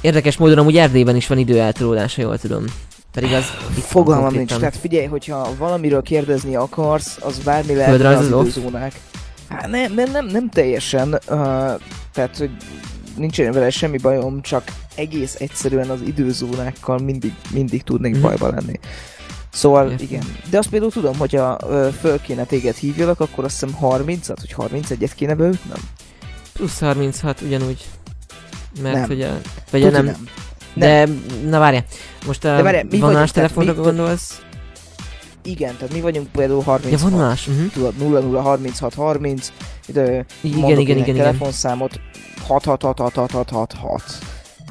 [0.00, 2.64] Érdekes módon amúgy Erdélyben is van idő eltolódás, ha jól tudom.
[3.12, 3.44] Pedig az
[3.80, 4.54] Fogalmam nincs.
[4.56, 8.40] Tehát figyelj, hogyha valamiről kérdezni akarsz, az bármi lehet az Földrajzoló?
[8.40, 9.00] időzónák.
[9.48, 11.12] Hát nem, nem, nem, nem teljesen.
[11.12, 11.18] Uh,
[12.12, 12.50] tehát, hogy
[13.16, 14.62] nincsen vele semmi bajom, csak
[14.94, 18.22] egész egyszerűen az időzónákkal mindig, mindig tudnék Mhm.
[18.22, 18.80] bajba lenni.
[19.52, 20.06] Szóval Értem.
[20.06, 20.22] igen.
[20.50, 24.54] De azt például tudom, hogyha ö, föl kéne téged hívjalak, akkor azt hiszem 30-at, vagy
[24.70, 25.78] 31-et kéne beütnöm.
[26.52, 27.84] Plusz 36 ugyanúgy.
[28.82, 29.06] Mert Nem.
[29.06, 29.40] hogy a...
[29.70, 30.28] Vagy Tuti nem, nem.
[30.74, 31.08] De,
[31.48, 31.84] na várjál,
[32.26, 34.40] most a tehát telefonra gondolsz?
[35.48, 37.72] Igen, tehát mi vagyunk például 30 Ja, vonalás, uh-huh.
[37.72, 39.52] tudod, 00 36 30,
[39.86, 41.16] de Igen, igen, igen, igen.
[41.16, 42.00] telefonszámot,
[42.46, 44.02] 6 6 6 6 6 6 6 6.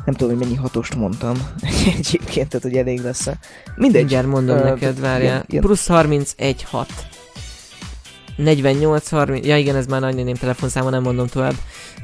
[0.05, 1.35] Nem tudom, hogy mennyi hatost mondtam.
[1.97, 3.37] Egyébként, tehát, hogy elég lesz -e.
[3.75, 3.99] Mindegy.
[3.99, 5.45] Mindjárt mondom Ö, neked, várjál.
[5.47, 6.87] Plusz 31 6.
[8.35, 11.55] 48 30, ja igen, ez már nagynéném telefonszáma, nem mondom tovább.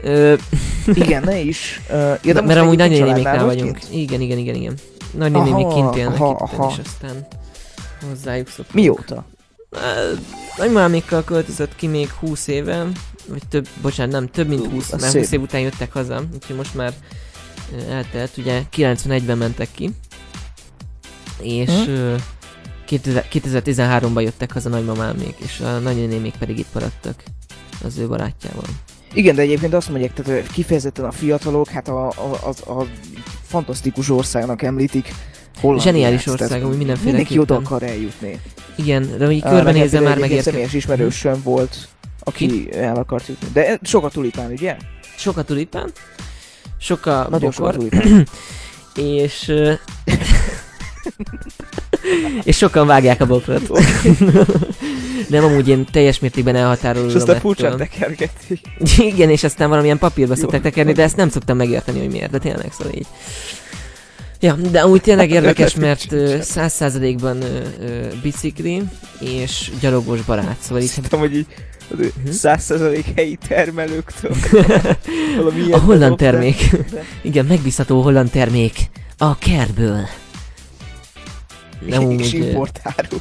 [0.02, 0.34] Ö,
[1.04, 1.82] Igen, ne is.
[1.90, 3.78] Uh, ja, de mert amúgy nagynénéméknál vagyunk.
[3.78, 3.94] kint?
[3.94, 4.74] Igen, igen, igen, igen.
[5.12, 6.72] Nagynénémék Aha, kint élnek aha, itt, aha.
[6.72, 7.28] és aztán
[8.10, 8.74] hozzájuk szoktunk.
[8.74, 9.26] Mióta?
[10.58, 12.88] Nagymamámékkal költözött ki még 20 éve,
[13.28, 15.22] vagy több, bocsánat, nem, több mint Ú, 20, az mert szép.
[15.22, 16.94] 20 év után jöttek haza, úgyhogy most már
[17.90, 19.90] eltelt, ugye 91-ben mentek ki,
[21.42, 21.90] és Hm?
[21.92, 22.16] ö,
[22.86, 27.24] 2000 2013-ban jöttek haza nagymamámék, és a nagynénémék pedig itt maradtak
[27.84, 28.66] az ő barátjával.
[29.14, 32.86] Igen, de egyébként azt mondják, tehát kifejezetten a fiatalok, hát a, a, az, a
[33.48, 35.14] fantasztikus országnak említik
[35.60, 38.40] Hollandia Zseniális ország, tehát amúgy Mindenki oda akar eljutni.
[38.76, 40.52] Igen, de így körbenézem nekem már megérkezik.
[40.52, 41.88] személyes ismerősöm volt,
[42.20, 43.48] aki el akart jutni.
[43.54, 44.78] De sok a tulipán, ugye?
[45.18, 45.92] Sok a tulipán,
[46.78, 48.28] sok a Nagyon sok a bokor, tulipán.
[49.18, 49.54] és...
[52.44, 53.70] és sokan vágják a bokrot.
[55.30, 58.60] Nem, amúgy én teljes mértékben elhatárolom És aztán furcsán tekergetik.
[58.98, 60.42] Igen, és aztán valamilyen papírba Jó.
[60.42, 63.08] szokták tekerni, de ezt nem szoktam megérteni, hogy miért, de tényleg szóval így.
[64.44, 67.44] Ja, de úgy tényleg érdekes, mert ö, száz százalékban
[68.22, 68.84] bicikli
[69.20, 71.46] és gyalogos barát, szóval így Szerintem, hogy így
[71.98, 72.30] Mhm.
[72.32, 74.32] százszerzalék helyi termelőktől.
[75.72, 76.70] A holland termék.
[77.22, 78.90] Igen, megbízható holland termék.
[79.18, 80.00] A kerből.
[81.88, 83.18] Nem és importáru.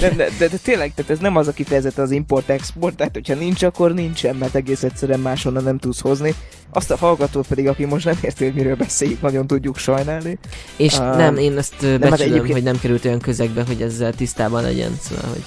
[0.00, 3.34] De, de, de, de, tényleg, tehát ez nem az a kifejezete az import-export, tehát hogyha
[3.34, 6.34] nincs, akkor nincsen, mert egész egyszerűen máshonnan nem tudsz hozni.
[6.70, 10.38] Azt a hallgatót pedig, aki most nem érti, hogy miről beszéljük, nagyon tudjuk sajnálni.
[10.76, 11.16] És Ah.
[11.16, 14.96] nem, én ezt hát becsülöm, egyébként- hogy nem került olyan közegbe, hogy ezzel tisztában legyen,
[15.00, 15.42] szóval, hogy...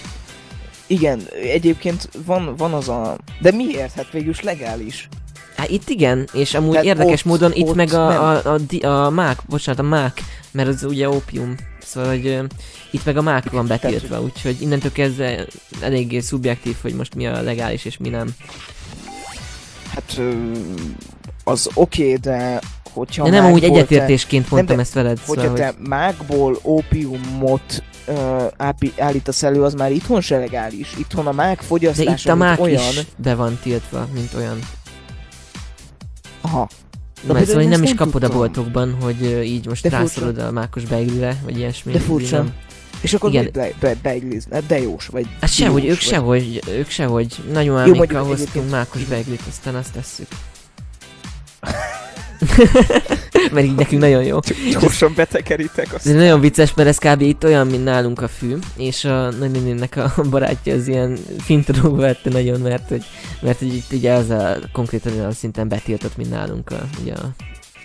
[0.88, 1.22] Igen,
[1.54, 3.18] egyébként van, van az a...
[3.42, 3.94] De miért?
[3.94, 5.08] Hát végülis legális.
[5.56, 8.00] Hát itt igen, és amúgy Tehát érdekes ott- módon itt ott meg nem.
[8.02, 11.56] a, a, a, di- a mák, bocsánat, a mák, mert az ugye ópium,
[11.86, 12.44] szóval hogy ö,
[12.92, 15.46] itt meg a mák van betiltva, úgyhogy innentől kezdve
[15.82, 18.36] eléggé szubjektív, hogy most mi a legális és mi nem.
[19.94, 20.22] Hát
[21.44, 22.60] az oké, okay, de
[22.94, 25.88] hogyha De nem mákból egyetértésként mondtam de- ezt veled, hogyha szóval, te hogy...
[25.88, 27.84] mákból ópiumot
[28.58, 30.94] ápi, állítasz elő, az már itthon se legális.
[30.98, 32.90] Itthon a mák De fogyasztása itt a mák olyan...
[32.90, 34.60] is be van tiltva, mint olyan.
[36.42, 36.70] Aha.
[37.28, 38.38] Na, például szóval nem is nem kapod a tudtam.
[38.38, 40.04] boltokban, hogy így most De furcsa.
[40.04, 41.92] rászorod a mákos beiglire, vagy ilyesmi.
[41.92, 42.38] De furcsa.
[42.38, 42.54] nem.
[43.02, 43.50] És akkor Igen.
[43.54, 44.60] be, be, beiglizne?
[44.68, 47.36] De jós, vagy Hát sehogy, diós, ők vagy- sehogy, ők sehogy.
[47.52, 50.28] Nagyon mondjuk hoztunk mákos beiglit, aztán azt tesszük.
[53.52, 54.40] mert így nekünk nagyon jó.
[54.80, 56.08] Gyorsan betekeritek azt.
[56.08, 57.22] Ez nagyon vicces, mert ez kb.
[57.22, 62.30] itt olyan, mint nálunk a fű, és a nagynénének a barátja az ilyen fintorogva vette
[62.30, 63.04] nagyon, mert hogy,
[63.42, 67.30] mert hogy itt ugye az a konkrétan olyan szinten betiltott, mint nálunk a, ugye a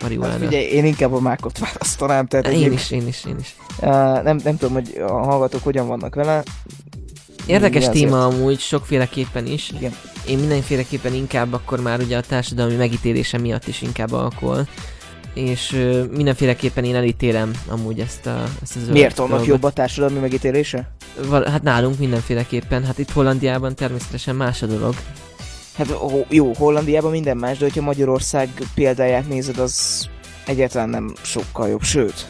[0.00, 0.44] Hát marihuána.
[0.46, 3.54] figyelj, én inkább a mákot választanám, tehát én egyéb- is, én is, én is.
[3.80, 3.88] Uh,
[4.22, 6.42] nem, nem tudom, hogy a hallgatók hogyan vannak vele.
[7.46, 9.70] Érdekes Mi téma amúgy, sokféleképpen is.
[9.76, 9.94] Igen.
[10.28, 14.68] Én mindenféleképpen inkább akkor már ugye a társadalmi megítélése miatt is inkább alkohol.
[15.34, 19.70] És ö, mindenféleképpen én elítélem amúgy ezt a, ezt a zöld Miért annak jobb a
[19.70, 20.90] társadalmi megítélése?
[21.28, 24.94] Val- hát nálunk mindenféleképpen, hát itt Hollandiában természetesen más a dolog.
[25.76, 25.94] Hát
[26.28, 30.06] jó, Hollandiában minden más, de hogyha Magyarország példáját nézed, az
[30.46, 32.26] egyáltalán nem sokkal jobb, sőt.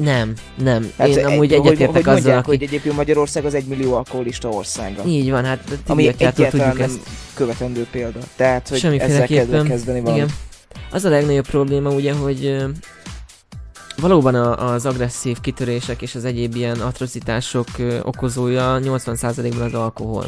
[0.00, 0.92] Nem, nem.
[0.98, 2.48] Hát Én amúgy egy, hogy, egyetértek hogy azzal, mondják, aki...
[2.48, 5.04] hogy egyébként Magyarország az egy millió alkoholista országa.
[5.04, 6.98] Így van, hát Ami egyáltalán tudjuk nem ezt.
[7.34, 8.18] követendő példa.
[8.36, 10.24] Tehát, hogy ezzel kezdve kezdeni valamit.
[10.24, 10.34] Igen.
[10.90, 12.64] Az a legnagyobb probléma ugye, hogy
[13.96, 17.68] valóban a, az agresszív kitörések és az egyéb ilyen atrocitások
[18.02, 20.24] okozója 80%-ban az alkohol.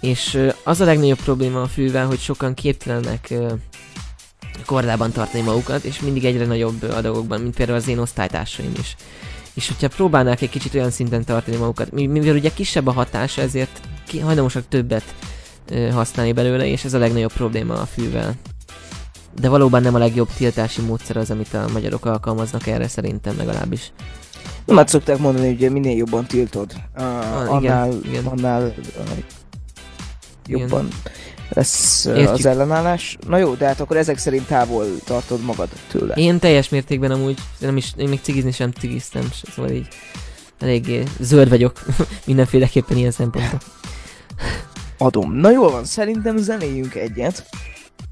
[0.00, 3.34] És az a legnagyobb probléma a fűvel, hogy sokan képtelenek
[4.64, 8.96] kordában tartani magukat, és mindig egyre nagyobb adagokban, mint például az én osztálytársaim is.
[9.54, 13.42] És hogyha próbálnák egy kicsit olyan szinten tartani magukat, mi- mivel ugye kisebb a hatása,
[13.42, 13.80] ezért
[14.22, 15.14] hajlamosak többet
[15.92, 18.34] használni belőle, és ez a legnagyobb probléma a fűvel.
[19.40, 23.92] De valóban nem a legjobb tiltási módszer az, amit a magyarok alkalmaznak erre szerintem legalábbis.
[24.64, 27.02] Nem hát szokták mondani, hogy minél jobban tiltod, uh,
[27.58, 28.24] igen, annál, igen.
[28.24, 29.08] annál uh,
[30.46, 30.88] jobban
[31.52, 32.28] lesz Értjük.
[32.28, 33.16] az ellenállás.
[33.26, 36.14] Na jó, de hát akkor ezek szerint távol tartod magad tőle.
[36.14, 39.88] Én teljes mértékben amúgy, nem is, én még cigizni sem cigiztem, szóval így
[40.58, 41.82] eléggé zöld vagyok
[42.26, 43.60] mindenféleképpen ilyen szempontból.
[44.98, 45.32] Adom.
[45.32, 47.44] Na jól van, szerintem zenéljünk egyet.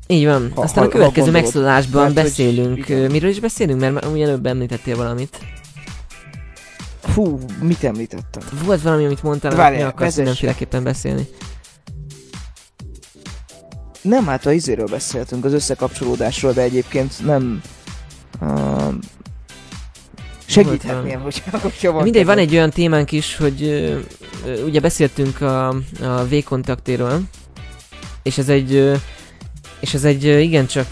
[0.07, 3.81] Így van, Ha- aztán a ha- következő megszólalásban Mert hogy- beszélünk, ö, miről is beszélünk,
[3.81, 5.38] mert ugye előbb említettél valamit.
[7.03, 8.42] Fú, mit említettem?
[8.64, 11.29] Volt valami, amit mondtál, amit mi akarsz mindenféleképpen beszélni.
[14.02, 17.62] Nem, hát a izéről beszéltünk, az összekapcsolódásról, de egyébként nem...
[18.40, 18.94] Uh,
[20.46, 23.98] segíthetnél, hogyha, hogyha van Mindegy, van egy olyan témánk is, hogy ö,
[24.64, 25.68] ugye beszéltünk a,
[26.02, 27.20] a V-kontaktéről,
[28.22, 28.94] és ez egy ö,
[29.80, 30.87] és ez egy igencsak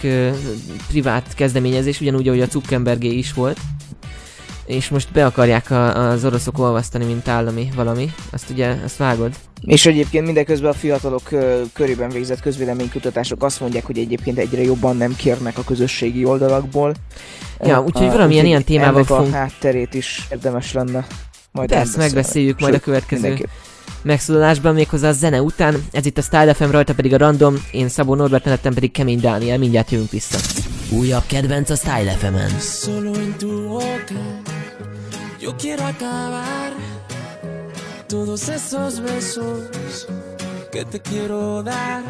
[0.89, 3.59] privát kezdeményezés, ugyanúgy, ahogy a Zuckerbergé is volt.
[4.67, 8.11] És most be akarják a, az oroszok olvasztani, mint állami valami.
[8.31, 9.35] Azt ugye, azt vágod?
[9.61, 11.23] És egyébként mindeközben a fiatalok
[11.73, 16.95] körében végzett közvéleménykutatások azt mondják, hogy egyébként egyre jobban nem kérnek a közösségi oldalakból.
[17.65, 21.07] Ja, úgyhogy valamilyen ilyen témával ennek fogunk- a hátterét is érdemes lenne
[21.57, 23.51] majd Persze, megbeszéljük majd a következő mindenképp.
[24.03, 25.85] megszólalásban, méghozzá a zene után.
[25.93, 29.21] Ez itt a Style FM, rajta pedig a Random, én Szabó Norbert, mellettem pedig Kemény
[29.21, 30.39] Dániel, mindjárt jövünk vissza.
[30.91, 32.61] Újabb kedvenc a Style FM-en.
[32.61, 34.15] Solo en tu boca
[35.41, 36.73] Yo quiero acabar
[38.09, 40.07] todos esos besos
[40.71, 42.03] que te quiero dar.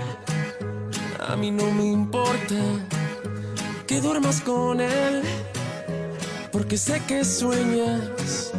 [1.27, 2.55] A mí no me importa
[3.87, 5.23] que duermas con él,
[6.53, 8.53] porque sé que sueñas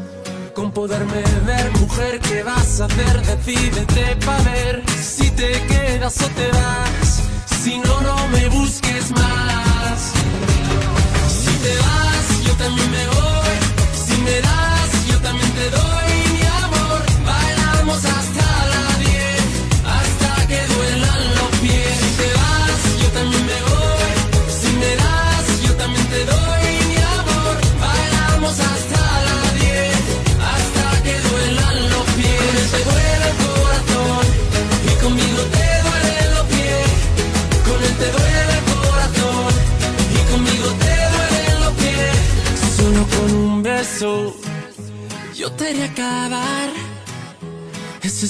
[0.53, 1.71] con poderme ver.
[1.79, 3.21] Mujer, ¿qué vas a hacer?
[3.21, 7.21] Decídete para ver si te quedas o te vas.
[7.61, 9.66] Si no, no me busques más.
[12.57, 13.55] También me voy.
[13.93, 16.06] Si me das, yo también te doy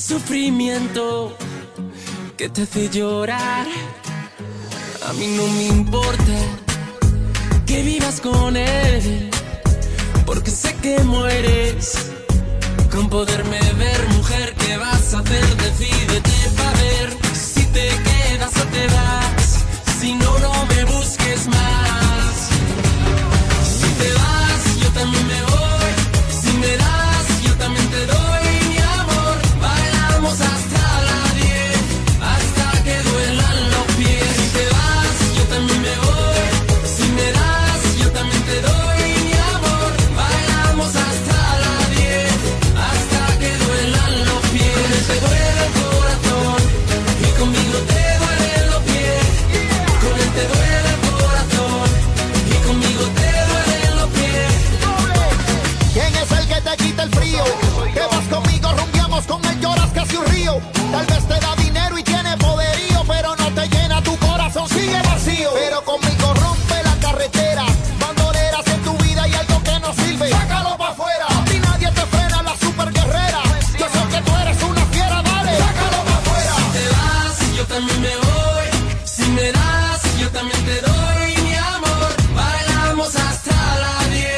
[0.07, 1.35] sufrimiento
[2.37, 3.67] que te hace llorar.
[5.05, 6.37] A mí no me importa
[7.65, 9.29] que vivas con él,
[10.25, 12.11] porque sé que mueres
[12.89, 14.55] con poderme ver, mujer.
[14.65, 15.45] ¿Qué vas a hacer?
[15.57, 19.65] Decídete para ver si te quedas o te vas.
[19.99, 21.86] Si no, no me busques más.
[80.37, 82.09] También te doy mi amor.
[82.35, 84.29] Bailamos hasta la 10,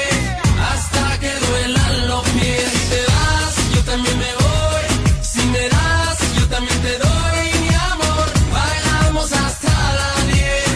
[0.72, 2.68] hasta que duelan los pies.
[2.74, 4.86] Si te vas, yo también me voy.
[5.32, 8.26] Si me das, yo también te doy mi amor.
[8.58, 10.68] Bailamos hasta la 10,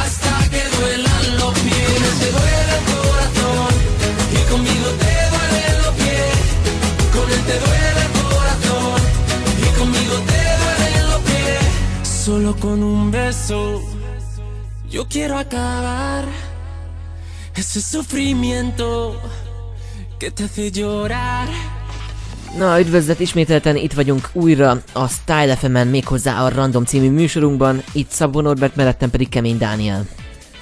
[0.00, 1.94] hasta que duelan los pies.
[2.08, 3.72] Él te duele el corazón
[4.38, 6.36] y conmigo te duelen los pies.
[7.14, 8.98] Con él te duele el corazón
[9.64, 11.62] y conmigo te duelen los pies.
[12.24, 13.83] Solo con un beso
[14.94, 16.24] yo quiero acabar
[17.56, 19.20] ese sufrimiento
[20.18, 21.48] que te hace llorar.
[22.58, 28.10] Na, üdvözlet, ismételten itt vagyunk újra a Style FM-en, méghozzá a Random című műsorunkban, itt
[28.10, 30.06] Szabó Norbert, mellettem pedig Kemény Dániel.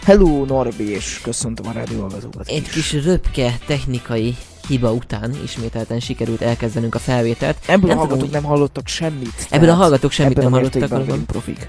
[0.04, 2.72] Hello Norbi, és köszöntöm a rádióhallgatókat Egy is.
[2.72, 4.36] kis röpke technikai
[4.68, 7.56] hiba után ismételten sikerült elkezdenünk a felvételt.
[7.66, 9.46] Ebből a tudom, hallgatók hogy- nem hallottak semmit.
[9.50, 11.68] Ebből a hallgatók semmit nem a hallottak, profik.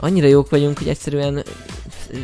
[0.00, 1.42] Annyira jók vagyunk, hogy egyszerűen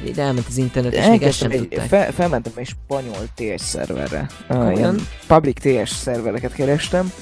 [0.07, 1.89] ide elment az internet, és még ezt sem egy, tudták.
[1.89, 4.27] fel, felmentem egy spanyol TS szerverre.
[4.49, 4.77] Komolyan?
[4.77, 7.13] ilyen public TS szervereket kerestem,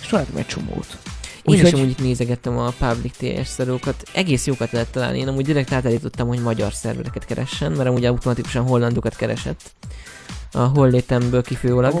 [0.00, 0.98] és találtam egy csomót.
[1.42, 5.44] Én is amúgy itt nézegettem a public TS szerókat, egész jókat lehet találni, én amúgy
[5.44, 9.60] direkt átállítottam, hogy magyar szervereket keressen, mert amúgy automatikusan hollandokat keresett
[10.52, 11.94] a hollétemből kifolyólag,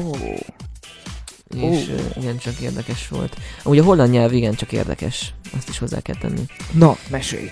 [1.54, 1.62] Oh.
[1.70, 3.36] és uh, igencsak érdekes volt.
[3.62, 6.42] Amúgy a holland nyelv igencsak érdekes, azt is hozzá kell tenni.
[6.72, 7.48] Na, mesélj!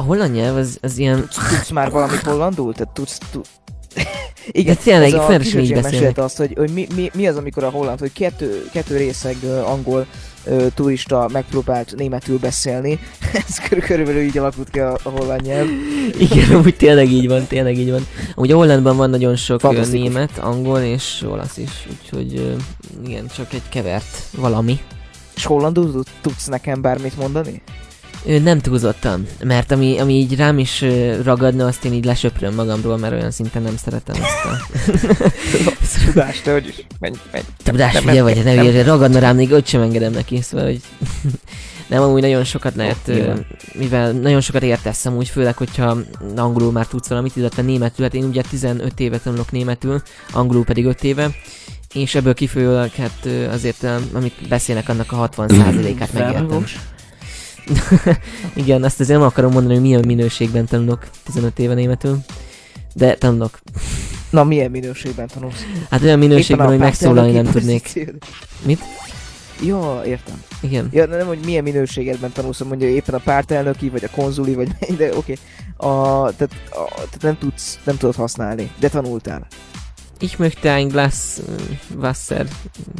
[0.00, 2.72] A holland nyelv az, az ilyen, Tudsz, tudsz már valamit hollandul?
[2.74, 3.18] Tehát tudsz...
[3.30, 3.48] tudsz...
[4.50, 5.82] Igen, De tényleg, ez a beszélnek.
[5.82, 9.36] mesélte azt, hogy, hogy mi, mi, mi, az, amikor a holland, hogy kettő, kettő részeg
[9.42, 10.06] ö, angol
[10.44, 12.98] ö, turista megpróbált németül beszélni.
[13.48, 15.68] ez körül, körülbelül így alakult ki a, a holland nyelv.
[16.18, 18.06] igen, amúgy tényleg így van, tényleg így van.
[18.34, 20.08] Amúgy a hollandban van nagyon sok Fantasztikus.
[20.08, 22.52] német, angol és olasz is, úgyhogy ö,
[23.06, 24.78] igen, csak egy kevert valami.
[25.36, 27.62] És hollandul tud- tudsz nekem bármit mondani?
[28.24, 30.84] Nem túlzottan, mert ami, ami így rám is
[31.22, 34.56] ragadna, azt én így lesöpröm magamról, mert olyan szinten nem szeretem ezt a
[36.06, 36.86] Tudás, te hogy is.
[36.98, 37.44] Menj, menj.
[37.62, 38.84] tudás, nem, ugye vagy, nem, nem.
[38.84, 40.80] ragadna rám, még öt sem engedem neki, szóval, hogy
[41.88, 43.46] nem, amúgy nagyon sokat lehet, Jó, ö, nyilván.
[43.74, 45.96] mivel nagyon sokat értesz amúgy, főleg, hogyha
[46.36, 50.02] angolul már tudsz valamit, illetve németül, hát én ugye 15 éve tanulok németül,
[50.32, 51.30] angolul pedig 5 éve,
[51.94, 56.12] és ebből kifolyólag hát azért, amit beszélnek, annak a 60%-át megértem.
[56.12, 56.78] Felragos.
[58.62, 62.18] Igen, azt azért nem akarom mondani, hogy milyen minőségben tanulok 15 éve németül,
[62.94, 63.58] de tanulok.
[64.30, 65.64] Na, milyen minőségben tanulsz?
[65.90, 67.82] Hát olyan minőségben, hogy Éppen a megszólalni nem tudnék.
[67.82, 68.16] pozíciód.
[68.64, 68.80] Mit?
[69.62, 70.42] Ja, értem.
[70.60, 70.88] Igen.
[70.92, 74.68] Ja, nem, hogy milyen minőségedben tanulsz, hogy mondja éppen a pártelnöki, vagy a konzuli, vagy
[74.98, 75.16] de oké.
[75.16, 75.36] Okay.
[75.76, 75.92] A,
[76.36, 79.46] tehát, a, tehát nem tudsz, nem tudod használni, de tanultál.
[80.20, 82.46] Ich möchte ein Glas äh, Wasser,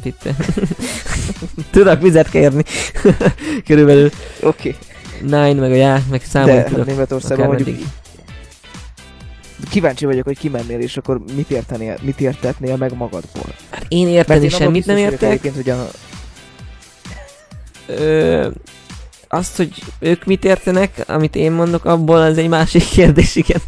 [0.02, 0.34] bitte.
[1.72, 2.62] Tudok vizet kérni.
[3.66, 4.10] Körülbelül.
[4.42, 4.68] Oké.
[4.68, 4.76] Okay.
[5.28, 6.86] Nein, meg a já, meg számolni De hát tudok.
[6.86, 7.86] Németországban mondjuk meddig.
[9.70, 13.54] kíváncsi vagyok, hogy kimennél, és akkor mit értenél, mit értetnél meg magadból.
[13.70, 15.22] Hát én érteni én abban semmit nem értek.
[15.22, 15.88] Egyébként, hogy a,
[17.86, 18.48] Ö,
[19.28, 23.60] azt, hogy ők mit értenek, amit én mondok, abból az egy másik kérdés, igen.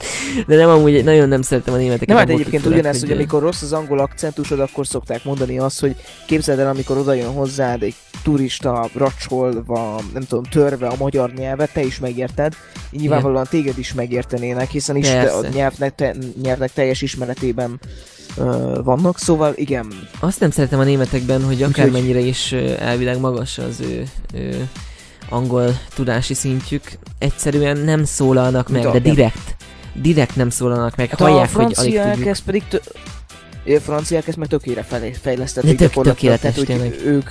[0.47, 2.09] De nem amúgy, nagyon nem szeretem a németeket.
[2.09, 5.81] nem, hát egyébként kifolyólag, ugyanez, hogy amikor rossz az angol akcentusod, akkor szokták mondani azt,
[5.81, 5.97] hogy
[6.27, 11.73] képzeld el, amikor oda jön hozzád egy turista racsolva, nem tudom, törve a magyar nyelvet,
[11.73, 12.55] te is megérted,
[12.91, 17.81] így nyilvánvalóan téged is megértenének, hiszen is te, a nyelvnek, te, nyelvnek teljes ismeretében
[18.83, 24.05] vannak, szóval igen, Azt nem szeretem a németekben, hogy akármennyire is elvileg magas az ő,
[24.35, 24.69] ő
[25.31, 26.83] angol tudási szintjük,
[27.19, 29.03] egyszerűen nem szólalnak meg, de nem.
[29.03, 29.57] direkt.
[29.95, 32.29] Direkt nem szólalnak meg, Hát hallják, a hogy alig franciák tudjuk.
[32.29, 32.93] ezt pedig tö-
[33.83, 34.87] franciák ezt meg tökére
[35.23, 37.01] fejlesztették De tök tökéletes, tehát, tényleg.
[37.05, 37.31] ők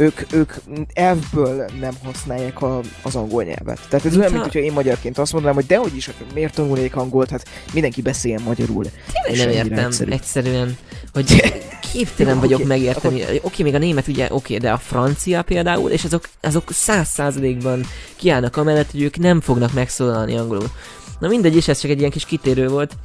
[0.00, 0.52] ők, ők
[0.92, 3.80] elfből nem használják a, az angol nyelvet.
[3.88, 6.96] Tehát ez olyan, mint hogyha én magyarként azt mondanám, hogy dehogy is, akkor miért tanulnék
[6.96, 8.84] angolt, hát mindenki beszéljen magyarul.
[9.30, 10.10] Én nem értem, egyszerű.
[10.10, 10.76] egyszerűen,
[11.12, 11.52] hogy
[11.92, 13.22] képtelen vagyok oké, megérteni.
[13.42, 17.84] Oké, még a német ugye oké, de a francia például, és azok, azok száz százalékban
[18.16, 20.70] kiállnak amellett, hogy ők nem fognak megszólalni angolul.
[21.18, 22.96] Na mindegy, és ez csak egy ilyen kis kitérő volt.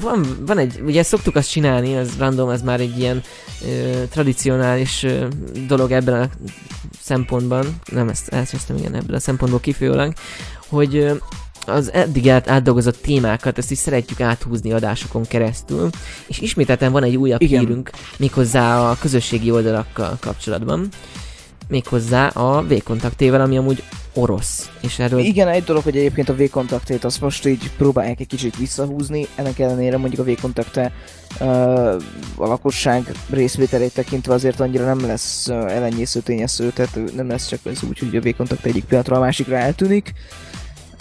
[0.00, 3.22] Van, van egy, ugye szoktuk azt csinálni, az random, az már egy ilyen
[3.66, 5.26] ö, tradicionális ö,
[5.66, 6.28] dolog ebben a
[7.00, 10.12] szempontban, nem ezt elcsesztem, igen, ebből a szempontból kifolyólag,
[10.68, 11.14] hogy ö,
[11.66, 15.90] az eddig át, átdolgozott témákat, ezt is szeretjük áthúzni adásokon keresztül,
[16.26, 17.60] és ismételten van egy újabb Igen.
[17.60, 20.88] hírünk, méghozzá a közösségi oldalakkal kapcsolatban,
[21.68, 23.82] méghozzá a V-kontaktével, ami amúgy
[24.14, 28.26] orosz, és erről Igen, egy dolog, hogy egyébként a V-kontaktét azt most így próbálják egy
[28.26, 30.92] kicsit visszahúzni, ennek ellenére mondjuk a V-kontakte
[31.40, 31.48] uh,
[32.36, 37.60] a lakosság részvételét tekintve azért annyira nem lesz uh, elenyésző tényező, tehát nem lesz csak
[37.64, 40.12] ez úgy, hogy a V-kontakt egyik pillanatra a másikra eltűnik.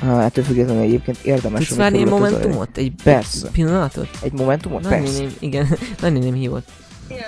[0.03, 1.67] Uh, ettől függetlenül egyébként érdemes.
[1.67, 2.77] tudsz várni egy amikor az momentumot?
[2.77, 3.49] Egy Persze.
[3.49, 4.09] pillanatot?
[4.21, 4.87] Egy momentumot?
[4.87, 4.97] Persze.
[5.03, 5.67] Nagynéném, igen,
[6.01, 6.67] nagynéném hívott.
[7.07, 7.25] Szia.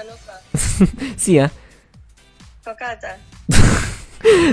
[1.17, 1.51] Szia!
[2.65, 3.17] Kakáltál?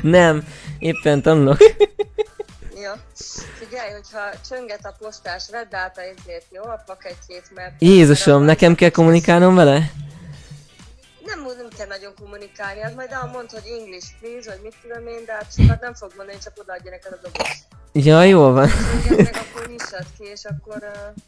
[0.02, 0.48] Nem,
[0.78, 1.58] éppen tanulok.
[2.74, 2.92] Jó.
[3.58, 6.62] Figyelj, hogyha csönget a postás, vedd át a izét, jó?
[6.62, 7.74] A paketjét, mert...
[7.78, 9.90] Jézusom, nekem kell kommunikálnom vele?
[11.24, 15.06] Nem, nem kell nagyon kommunikálni, hát majd ahol mondd, hogy English please, vagy mit tudom
[15.06, 17.64] én, de hát sokat nem fog mondani, csak odaadja neked a dobozt.
[17.92, 18.68] Ja, jól van.
[19.08, 20.76] Csönget meg akkor nyissad ki, és akkor...
[20.82, 21.22] Uh,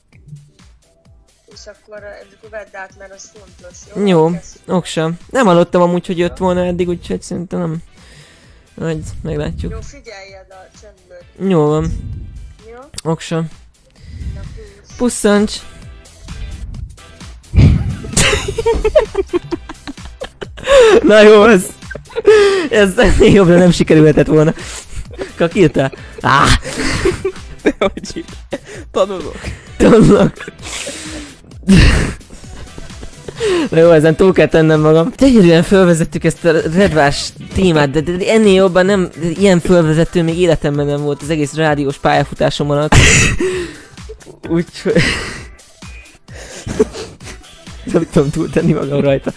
[1.55, 1.99] és akkor,
[2.43, 4.07] uh, vedd át, mert az fontos, jó?
[4.07, 5.11] Jó, oksa.
[5.31, 7.83] Nem hallottam amúgy, hogy jött volna eddig, úgyhogy szerintem nem.
[8.75, 9.73] Majd meglátjuk.
[9.73, 11.93] Jó, figyeljed a csöndből, Jó van,
[12.71, 12.79] jó?
[13.03, 13.47] plusz.
[14.97, 15.57] Pusszancs!
[21.03, 21.65] Na jó, ez...
[22.71, 24.55] Ez ennél jobbra nem sikerülhetett volna.
[25.37, 25.93] Kakírtál?
[26.21, 26.49] Áh,
[27.79, 28.25] Hogy
[28.91, 29.37] tanulok.
[29.77, 30.33] tanulok.
[33.71, 35.13] Na jó, ezen túl kell tennem magam.
[35.17, 39.09] Gyönyörűen felvezettük ezt a redvás témát, de, de, ennél jobban nem,
[39.39, 42.95] ilyen felvezető még életemben nem volt az egész rádiós pályafutásom alatt.
[44.49, 45.03] Úgyhogy...
[47.93, 49.33] nem tudom túltenni magam rajta.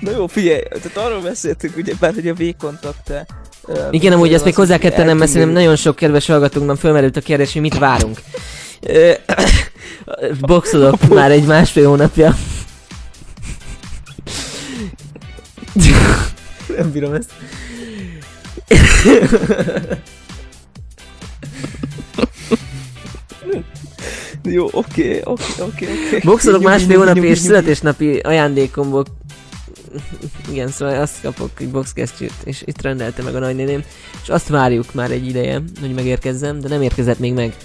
[0.00, 3.26] Na jó, figyelj, tehát arról beszéltünk ugye bár, hogy a V-kontakte...
[3.66, 7.16] uh, Igen, amúgy ezt még hozzá kell tennem, mert szerintem nagyon sok kedves hallgatónkban fölmerült
[7.16, 8.18] a kérdés, hogy mit várunk.
[10.40, 12.36] Boxolok már egy másfél hónapja.
[16.76, 17.30] Nem bírom ezt.
[24.44, 25.86] Jó, oké, oké, oké.
[26.22, 29.04] Boxolok másfél hónapja és születésnapi ajándékomból
[30.50, 33.82] igen, szóval azt kapok egy boxkesztyűt, és itt rendelte meg a nagynéném,
[34.22, 37.56] és azt várjuk már egy ideje, hogy megérkezzem, de nem érkezett még meg.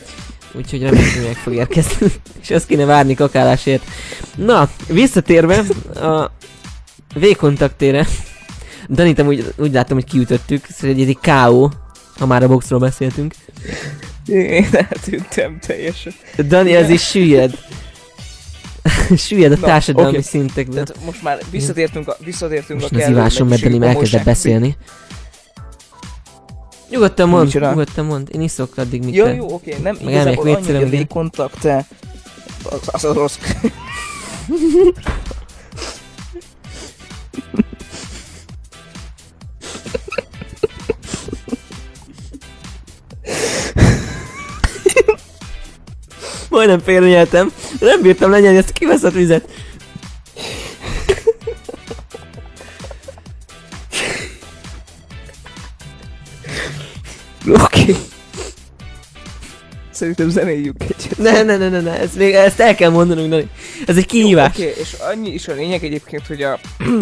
[0.53, 2.07] Úgyhogy reméljük, hogy meg fog érkezni.
[2.41, 3.83] és azt kéne várni kakálásért.
[4.35, 5.63] Na, visszatérve
[5.95, 6.31] a
[7.15, 8.07] V-kontaktére.
[8.89, 11.67] Danit úgy, úgy látom, hogy kiütöttük, szóval egy, K.O.,
[12.17, 13.33] ha már a boxról beszéltünk.
[14.25, 16.13] Én eltűntem teljesen.
[16.37, 17.57] Dani, az is süllyed.
[19.27, 20.21] süllyed a Na, társadalmi oké.
[20.21, 20.85] szintekben.
[20.85, 24.77] Tehát most már visszatértünk a, visszatértünk Most a az ivásom, mert Dani elkezdett beszélni.
[26.89, 27.69] Nyugodtan mond, Micsoda?
[27.69, 28.29] nyugodtan mond.
[28.31, 30.85] Én iszok addig, míg Jó, jó, oké, nem Meg igazából annyi, a ugye?
[30.85, 31.85] végkontakt, te...
[32.63, 33.39] Az, az orosz...
[46.49, 47.51] Majdnem félrenyeltem.
[47.79, 49.49] Nem bírtam lenyelni ezt a kiveszott vizet.
[57.49, 57.95] Oké.
[59.97, 61.17] Szerintem zenéljük egyet.
[61.17, 63.49] Ne, ne, ne, ne, ne, ezt, még, ezt el kell mondanunk, Dani.
[63.85, 64.55] Ez egy kihívás.
[64.55, 66.59] Oké, és annyi is a lényeg egyébként, hogy a...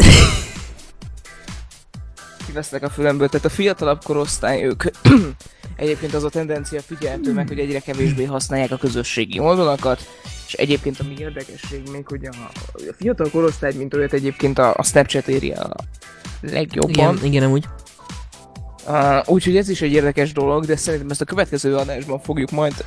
[2.46, 4.82] Kivesznek a fülemből, tehát a fiatalabb korosztály, ők
[5.76, 10.08] egyébként az a tendencia figyelhető meg, hogy egyre kevésbé használják a közösségi oldalakat,
[10.46, 12.36] és egyébként ami érdekesség még, hogy a,
[12.72, 15.74] a fiatal korosztály, mint olyat egyébként a, a Snapchat éri a
[16.40, 17.14] legjobban.
[17.14, 17.64] Igen, igen, amúgy.
[18.88, 22.84] Uh, úgyhogy ez is egy érdekes dolog, de szerintem ezt a következő adásban fogjuk majd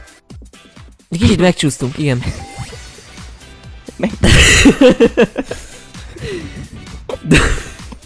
[1.10, 2.24] kicsit megcsúsztunk, igen.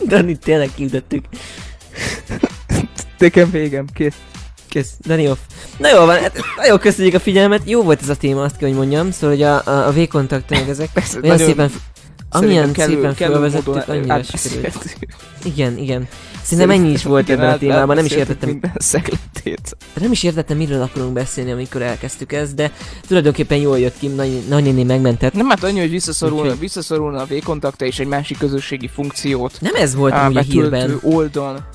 [0.07, 1.25] Dani, tényleg küldettük.
[3.17, 4.15] Nekem végem, kész.
[4.69, 5.37] Kész, Dani off.
[5.77, 7.61] Na jó van, hát nagyon köszönjük a figyelmet.
[7.65, 9.11] Jó volt ez a téma, azt kell, hogy mondjam.
[9.11, 10.89] Szóval, hogy a, a, a V-kontakt meg ezek.
[10.93, 11.71] Persze, nagyon- szépen,
[12.35, 13.31] amilyen kellő- szépen
[13.65, 14.97] módon annyira sikerült.
[15.43, 16.07] Igen, igen.
[16.43, 19.77] Szerintem ennyi is volt Igen, ebben a témában, nem is értettem, Minden szegletét.
[19.99, 22.71] nem is értettem, miről akarunk beszélni, amikor elkezdtük ezt, de
[23.07, 25.33] tulajdonképpen jól jött ki, nagy, nagynéni megmentett.
[25.33, 29.57] Nem hát annyi, hogy visszaszorulna, Úgyhogy- visszaszorulna a V-kontakta és egy másik közösségi funkciót.
[29.61, 31.67] Nem ez volt a hírben, oldal.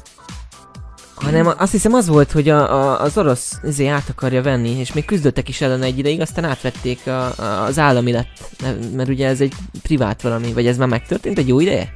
[1.20, 4.92] Hanem azt hiszem az volt, hogy a, a, az orosz izé át akarja venni, és
[4.92, 8.50] még küzdöttek is ellene egy ideig, aztán átvették a, a, az állami lett,
[8.92, 9.52] mert ugye ez egy
[9.82, 11.92] privát valami, vagy ez már megtörtént egy jó ideje?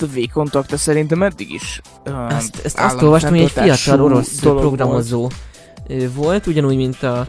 [0.00, 1.80] A V-kontakta szerintem eddig is.
[2.06, 5.30] Uh, Ezt, ezt azt olvastam, hogy egy fiatal orosz programozó
[5.88, 7.26] ö, volt, ugyanúgy, mint a,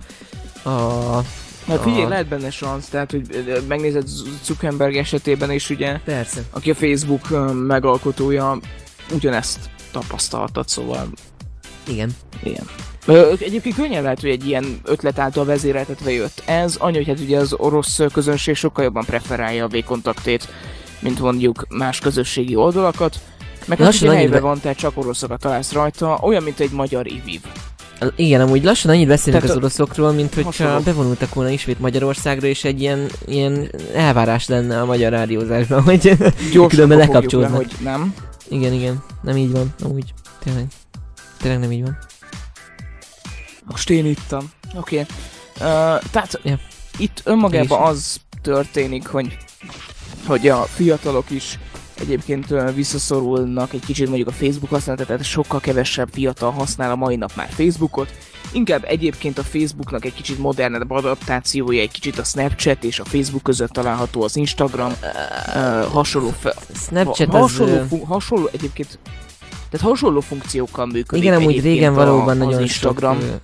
[0.69, 1.21] a
[1.67, 3.27] Hát figyelj, a- lehet benne szansz, tehát hogy
[3.67, 4.07] megnézed
[4.43, 6.41] Zuckerberg esetében is ugye, Persze.
[6.51, 8.59] aki a Facebook megalkotója,
[9.13, 9.59] ugyanezt
[9.99, 11.07] tapasztaltat, szóval
[11.87, 12.15] Igen.
[12.43, 12.65] Igen.
[13.39, 17.37] Egyébként könnyen lehet, hogy egy ilyen ötlet által vezéreltetve jött ez, annyi, hogy hát ugye
[17.37, 20.47] az orosz közönség sokkal jobban preferálja a V-kontaktét,
[20.99, 23.19] mint mondjuk más közösségi oldalakat.
[23.65, 27.41] Meg hát ugye helyben van, tehát csak oroszokat találsz rajta, olyan, mint egy magyar iviv.
[28.15, 30.83] Igen, amúgy lassan annyit beszélünk Tehát az oroszokról, mint hogyha hasonló.
[30.83, 36.17] bevonultak volna ismét Magyarországra, és egy ilyen, ilyen elvárás lenne a magyar rádiózásban, hogy
[36.51, 38.13] Gyorsan különben fogjuk le, hogy nem.
[38.49, 40.65] Igen, igen, nem így van, amúgy, tényleg.
[41.37, 41.97] Tényleg nem így van.
[43.65, 44.51] Most én ittam.
[44.75, 44.99] Oké.
[44.99, 45.15] Okay.
[45.55, 46.59] Uh, tehát Ja.
[46.97, 49.37] itt önmagában az történik, hogy,
[50.27, 51.59] hogy a fiatalok is
[51.99, 56.95] egyébként ö, visszaszorulnak egy kicsit mondjuk a Facebook használatot, tehát sokkal kevesebb fiatal használ a
[56.95, 58.13] mai nap már Facebookot.
[58.55, 63.43] Inkább egyébként a Facebooknak egy kicsit modernebb adaptációja, egy kicsit a Snapchat és a Facebook
[63.43, 64.93] között található az Instagram,
[65.55, 65.59] ö,
[65.91, 68.99] hasonló, fe, Snapchat ha, hasonló, fu- hasonló egyébként
[69.69, 73.19] tehát hasonló funkciókkal működik Igen, amúgy régen a- valóban nagyon Instagram.
[73.19, 73.39] sok...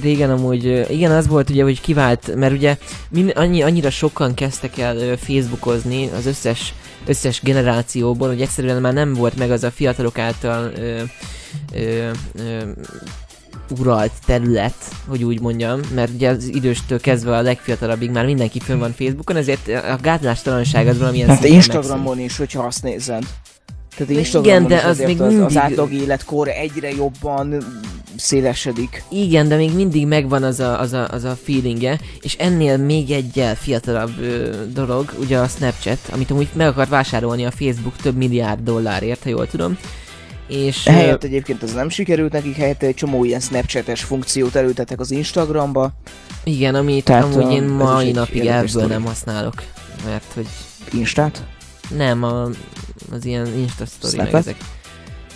[0.00, 2.76] Régen amúgy, igen, az volt ugye, hogy kivált, mert ugye
[3.10, 6.74] min, annyi, annyira sokan kezdtek el Facebookozni az összes,
[7.06, 11.02] összes generációból, hogy egyszerűen már nem volt meg az a fiatalok által ö,
[11.72, 12.58] ö, ö,
[13.78, 14.74] uralt terület,
[15.08, 19.36] hogy úgy mondjam, mert ugye az időstől kezdve a legfiatalabbig már mindenki fönn van Facebookon,
[19.36, 23.22] ezért a gátlástalanság az valamilyen Hát Instagramon is, hogyha azt nézed.
[23.96, 27.64] Tehát Instagramon igen, de az még az, az mindig- átlag életkor egyre jobban
[28.16, 29.02] szélesedik.
[29.10, 33.10] Igen, de még mindig megvan az a, az a, az a feelingje, és ennél még
[33.10, 38.16] egyel fiatalabb ö, dolog, ugye a Snapchat, amit amúgy meg akart vásárolni a Facebook több
[38.16, 39.78] milliárd dollárért, ha jól tudom.
[40.46, 45.10] És Helyett egyébként az nem sikerült nekik, helyett egy csomó ilyen Snapchates funkciót előtettek az
[45.10, 45.92] Instagramba.
[46.44, 49.62] igen, amit Tehát, amúgy én mai napig ebből nem használok,
[50.04, 50.46] mert hogy
[50.92, 51.44] Instát?
[51.90, 52.48] nem, a,
[53.10, 54.56] az ilyen Insta story meg ezek.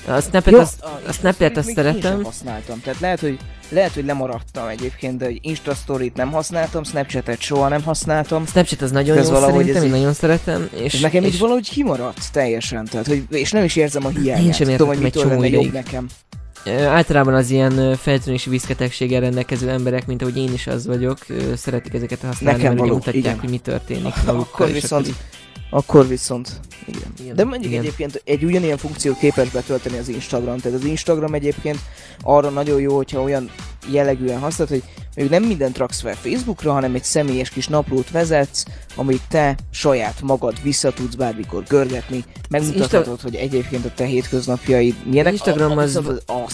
[0.09, 3.39] A Snapet, Ja, azt, a Snapet azt még Én szeretem, használtam, tehát lehet, hogy
[3.69, 8.47] lehet, hogy lemaradtam egyébként, de egy Insta Story-t nem használtam, Snapchatet soha nem használtam.
[8.47, 11.35] Snapchat az nagyon Ez jó valahogy szerintem, ez én nagyon szeretem, és, És nekem és
[11.35, 14.45] így valahogy kimaradt teljesen, tehát, hogy, és nem is érzem a hiányát.
[14.45, 16.07] Én sem Tudom, hogy mitől lenne jobb nekem.
[16.89, 21.19] Általában az ilyen feltűnési vízketegséggel rendelkező emberek, mint ahogy én is az vagyok,
[21.57, 23.39] szeretik ezeket használni, Nekem mert való, mutatják, igen.
[23.39, 24.15] hogy mi történik.
[24.27, 25.15] Akkor viszont, így-
[25.71, 27.13] akkor viszont, igen.
[27.21, 27.85] Igen, De mondjuk igen.
[27.85, 31.79] egyébként egy ugyanilyen funkciót képes betölteni az Instagram, tehát az Instagram egyébként
[32.21, 33.51] arra nagyon jó, hogyha olyan
[33.91, 34.83] jellegűen használod, hogy
[35.15, 38.65] még nem mindent raksz fel Facebookra, hanem egy személyes kis naplót vezetsz,
[38.95, 45.33] amit te saját magad vissza tudsz bármikor görgetni, megmutathatod, hogy egyébként a te hétköznapjaid milyenek.
[45.33, 46.49] Instagram a, az- a, a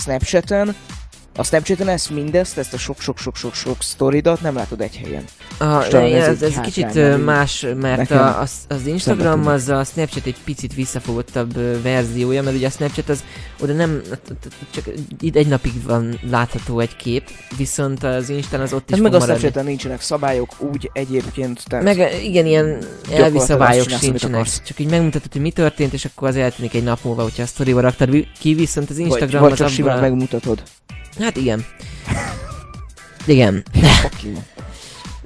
[1.37, 5.25] A Snapchaten ezt mindezt, ezt a sok-sok-sok-sok-sok sztoridat nem látod egy helyen.
[5.59, 9.85] Ah, Most talán ez, ez ez, kicsit más, mert a, az, az Instagram az a
[9.85, 13.25] Snapchat egy picit visszafogottabb verziója, mert ugye a Snapchat az
[13.61, 14.03] oda nem,
[14.71, 14.85] csak
[15.21, 19.15] itt egy napig van látható egy kép, viszont az Instán az ott is fog meg
[19.15, 19.25] a.
[19.25, 22.79] Snapchaten nincsenek szabályok, úgy egyébként, tehát Meg igen, ilyen
[23.13, 24.63] elvi szabályok sincsenek.
[24.65, 27.47] Csak így megmutatod, hogy mi történt, és akkor az eltűnik egy nap múlva, hogyha a
[27.47, 30.63] sztoriba raktad ki, viszont az Instagram vagy, vagy az csak abban a- megmutatod.
[31.21, 31.65] Hát igen.
[33.27, 33.65] Igen.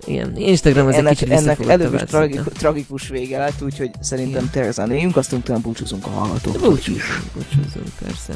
[0.07, 4.51] Igen, Instagram az egy ennek, kicsit ennek előbb is tragikus, tragikus vége lett, úgyhogy szerintem
[4.51, 6.69] Terezánéljünk, azt utána búcsúzunk a hallgatóktól.
[6.71, 8.33] Búcsúzunk, búcsúzunk, persze.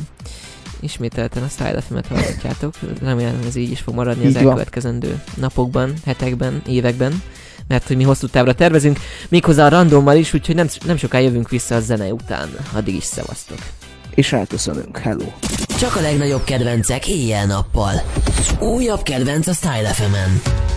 [0.81, 2.75] Ismételten a Style FM-et hallgatjátok.
[3.03, 4.43] Remélem ez így is fog maradni az Így van.
[4.47, 7.23] elkövetkezendő napokban, hetekben, években.
[7.69, 8.99] Mert hogy mi hosszú távra tervezünk,
[9.29, 12.49] méghozzá a randommal is, úgyhogy nem, nem sokára jövünk vissza a zene után.
[12.73, 13.59] Addig is szevasztok.
[14.15, 14.99] És elköszönünk.
[14.99, 15.27] Hello.
[15.79, 17.93] Csak a legnagyobb kedvencek éjjel-nappal.
[18.61, 20.41] Újabb kedvenc a Style FM-en.
[20.41, 20.74] Everybody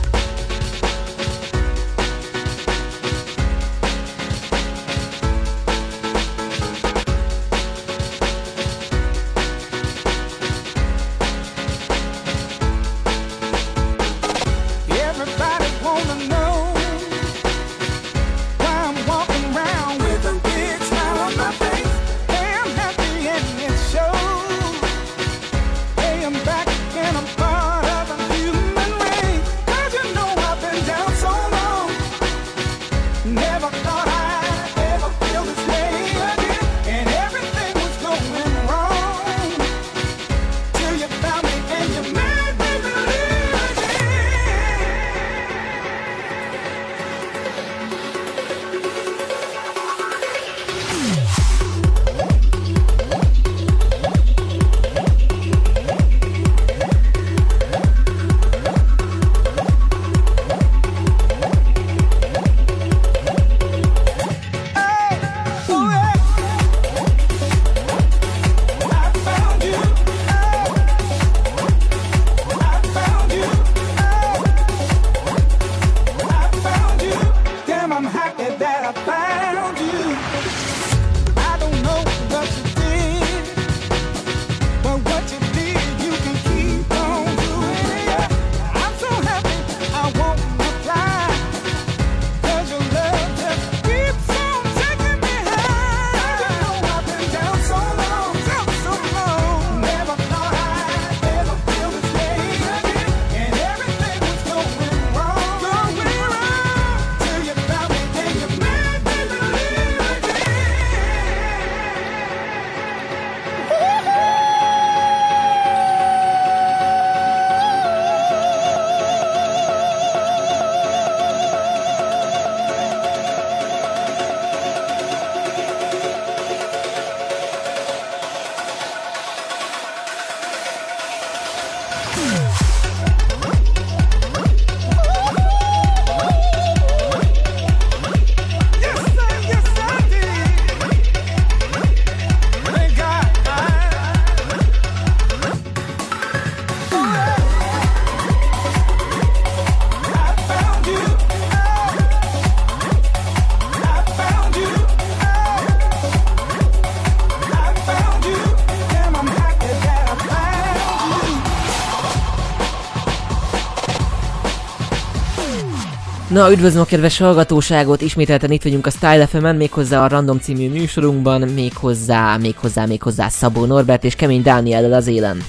[166.38, 170.70] Na, üdvözlöm a kedves hallgatóságot, ismételten itt vagyunk a Style FM-en, méghozzá a Random című
[170.70, 175.44] műsorunkban, méghozzá, méghozzá, méghozzá Szabó Norbert és Kemény Dániellel az élen.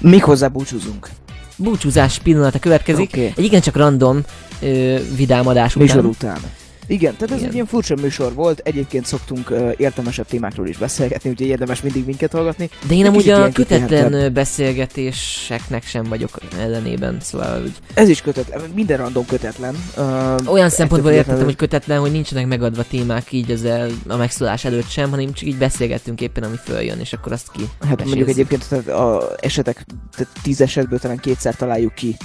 [0.00, 1.08] Méghozzá búcsúzunk.
[1.56, 3.32] Búcsúzás pillanata következik, Oké.
[3.36, 4.20] egy igencsak random
[4.60, 5.86] ö, vidám adás után.
[5.86, 6.38] Műsor után.
[6.86, 7.48] Igen, tehát ez Igen.
[7.48, 12.04] egy ilyen furcsa műsor volt, egyébként szoktunk uh, értelmesebb témákról is beszélgetni, úgyhogy érdemes mindig
[12.04, 12.70] minket hallgatni.
[12.88, 18.96] De én amúgy a kötetlen beszélgetéseknek sem vagyok ellenében, szóval úgy Ez is kötetlen, minden
[18.96, 19.74] random kötetlen.
[19.96, 24.64] Uh, olyan szempontból értettem, hogy kötetlen, hogy nincsenek megadva témák így az el, a megszólás
[24.64, 27.62] előtt sem, hanem csak így beszélgettünk éppen, ami följön, és akkor azt ki.
[27.88, 29.84] Hát mondjuk egyébként tehát a esetek,
[30.16, 32.16] tehát tíz esetből talán kétszer találjuk ki,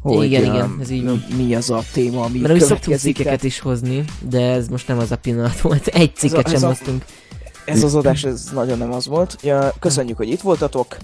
[0.00, 1.24] hogy Igen, igen, ez így van.
[1.36, 4.98] mi az a téma, ami Mert úgy szoktunk cikkeket is hozni, de ez most nem
[4.98, 5.86] az a pillanat volt.
[6.02, 7.04] Egy cikket ez sem a- hoztunk.
[7.64, 9.36] Ez az adás, ez nagyon nem az volt.
[9.42, 10.96] Ja, köszönjük, hogy itt voltatok.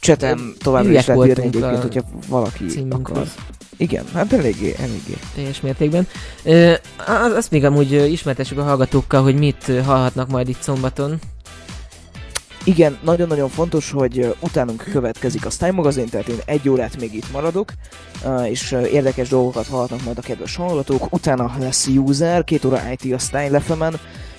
[0.00, 2.70] Csetem továbbra is lehet írni egyébként, a hogyha valaki akar.
[2.70, 3.28] címünkről.
[3.76, 5.16] Igen, hát eléggé, eléggé.
[5.34, 6.06] teljes mértékben.
[6.42, 6.72] Ö,
[7.06, 11.18] az- azt még amúgy ismertessük a hallgatókkal, hogy mit hallhatnak majd itt szombaton.
[12.64, 17.32] Igen, nagyon-nagyon fontos, hogy utánunk következik a Style magazin, tehát én egy órát még itt
[17.32, 17.72] maradok,
[18.44, 21.12] és érdekes dolgokat hallhatnak majd a kedves hallgatók.
[21.12, 23.84] Utána lesz User, két óra IT a Style fm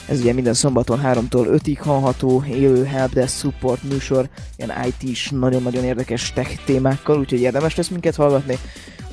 [0.08, 6.34] ez ugye minden szombaton 3-tól 5-ig hallható, élő helpdesk support műsor, ilyen IT-s, nagyon-nagyon érdekes
[6.34, 8.58] tech témákkal, úgyhogy érdemes lesz minket hallgatni.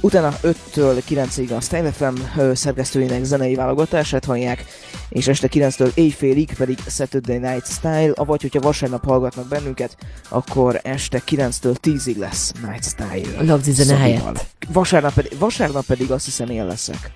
[0.02, 2.14] Utána 5-től 9-ig a Style FM
[2.52, 4.64] szerkesztőinek zenei válogatását hallják,
[5.08, 9.96] és este 9-től éjfélig pedig Saturday Night Style, avagy hogyha vasárnap hallgatnak bennünket,
[10.28, 13.42] akkor este 9-től 10-ig lesz Night Style.
[13.42, 14.20] Lagzi zene Szabival.
[14.20, 14.46] helyett.
[14.72, 17.12] Vasárnap pedig, vasárnap pedig azt hiszem én leszek.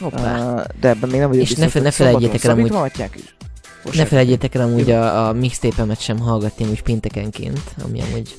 [0.00, 0.52] Hoppá.
[0.54, 2.66] Uh, de ebben még nem vagyok És ne biztos, fe- ne szombaton felejtjétek el amúgy-
[2.94, 3.34] is?
[3.82, 4.06] Ne Vasárnap.
[4.08, 8.36] felejtjétek el amúgy a, a mixtape-emet sem hallgatni, úgy péntekenként, ami amúgy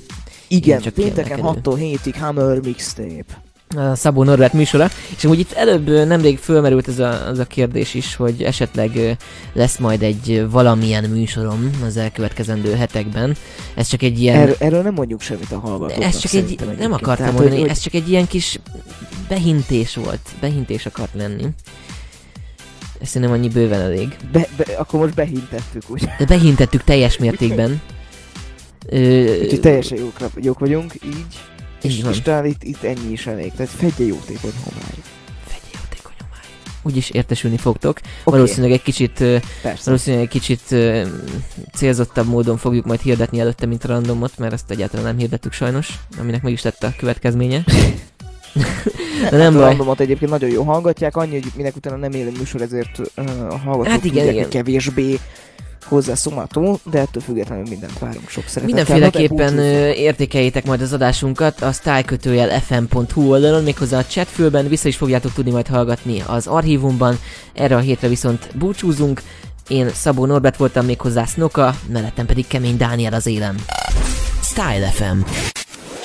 [0.48, 1.72] Igen, csak pénteken kiemelkedő.
[1.72, 3.42] 6-tól 7-ig Hammer Mixtape.
[3.76, 7.94] A Szabó Norbert műsora, és amúgy itt előbb nemrég fölmerült ez a, az a kérdés
[7.94, 9.18] is, hogy esetleg
[9.54, 13.36] lesz majd egy valamilyen műsorom az elkövetkezendő hetekben.
[13.76, 14.40] Ez csak egy ilyen...
[14.40, 16.04] Erről, erről nem mondjuk semmit a hallgatóknak.
[16.04, 18.60] ez csak egy, nem akartam Tehát, mondani, hogy, ez csak egy ilyen kis
[19.28, 20.22] behintés volt.
[20.40, 21.46] Behintés akart lenni.
[23.02, 24.18] Ez szerintem annyi bőven elég.
[24.32, 26.10] be, be, akkor most behintettük, úgy.
[26.18, 27.82] De behintettük teljes mértékben.
[28.90, 31.53] Ö, Úgyhogy teljesen jók, jók vagyunk, így.
[31.84, 32.12] És, Így van.
[32.12, 33.52] és talán itt, itt ennyi is elég.
[33.52, 34.98] Tehát fedje jótékony homály.
[35.46, 36.46] Fegye jótékony homály.
[36.82, 37.98] Úgyis értesülni fogtok.
[37.98, 39.14] Oké, Valószínűleg egy kicsit
[39.62, 39.82] persze.
[39.86, 40.76] Valószínűleg egy kicsit
[41.74, 45.90] célzottabb módon fogjuk majd hirdetni előtte, mint a randomot, mert ezt egyáltalán nem hirdettük sajnos,
[46.20, 47.64] aminek meg is lett a következménye.
[49.30, 49.62] De nem hát baj.
[49.70, 53.58] randomot egyébként nagyon jó hallgatják, annyi, hogy minek utána nem élő műsor, ezért uh, a
[53.58, 54.50] hallgatók Hát igen, tudják, igen.
[54.50, 55.20] kevésbé
[55.84, 58.86] hozzászomható, de ettől függetlenül mindent várunk sok szeretettel.
[58.86, 59.60] Mindenféleképpen
[59.94, 65.52] értékeljétek majd az adásunkat a stylekötőjel fm.hu oldalon, méghozzá a chatfülben vissza is fogjátok tudni
[65.52, 67.20] majd hallgatni az archívumban.
[67.54, 69.22] Erre a hétre viszont búcsúzunk.
[69.68, 73.56] Én Szabó Norbert voltam méghozzá Snoka, mellettem pedig Kemény Dániel az élem.
[74.42, 75.20] Style FM.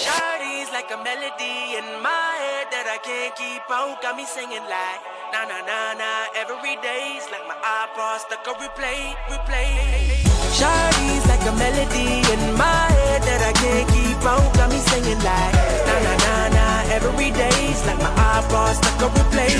[0.04, 4.02] Shawty's like a melody in my head that I can't keep out.
[4.02, 8.54] Got me singing like na na na na every day's like my iPod stuck on
[8.62, 10.24] replay, replay.
[10.56, 14.48] Shawty's like a melody in my head that I can't keep out.
[14.54, 15.54] Got me singing like
[15.88, 16.66] na na na na
[16.96, 19.54] every day's like my iPod stuck on replay,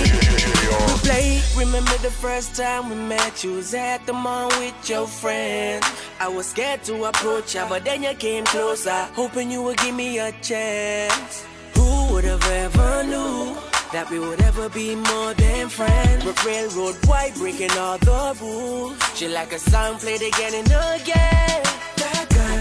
[0.89, 1.59] replay.
[1.59, 3.45] Remember the first time we met?
[3.45, 5.83] You was at the mall with your friend.
[6.21, 9.95] I was scared to approach ya, but then you came closer, hoping you would give
[9.95, 11.45] me a chance.
[11.75, 13.57] Who would have ever knew
[13.93, 16.25] that we would ever be more than friends?
[16.25, 18.99] But railroad white breaking all the rules.
[19.15, 20.69] She like a song played again and
[21.01, 21.63] again.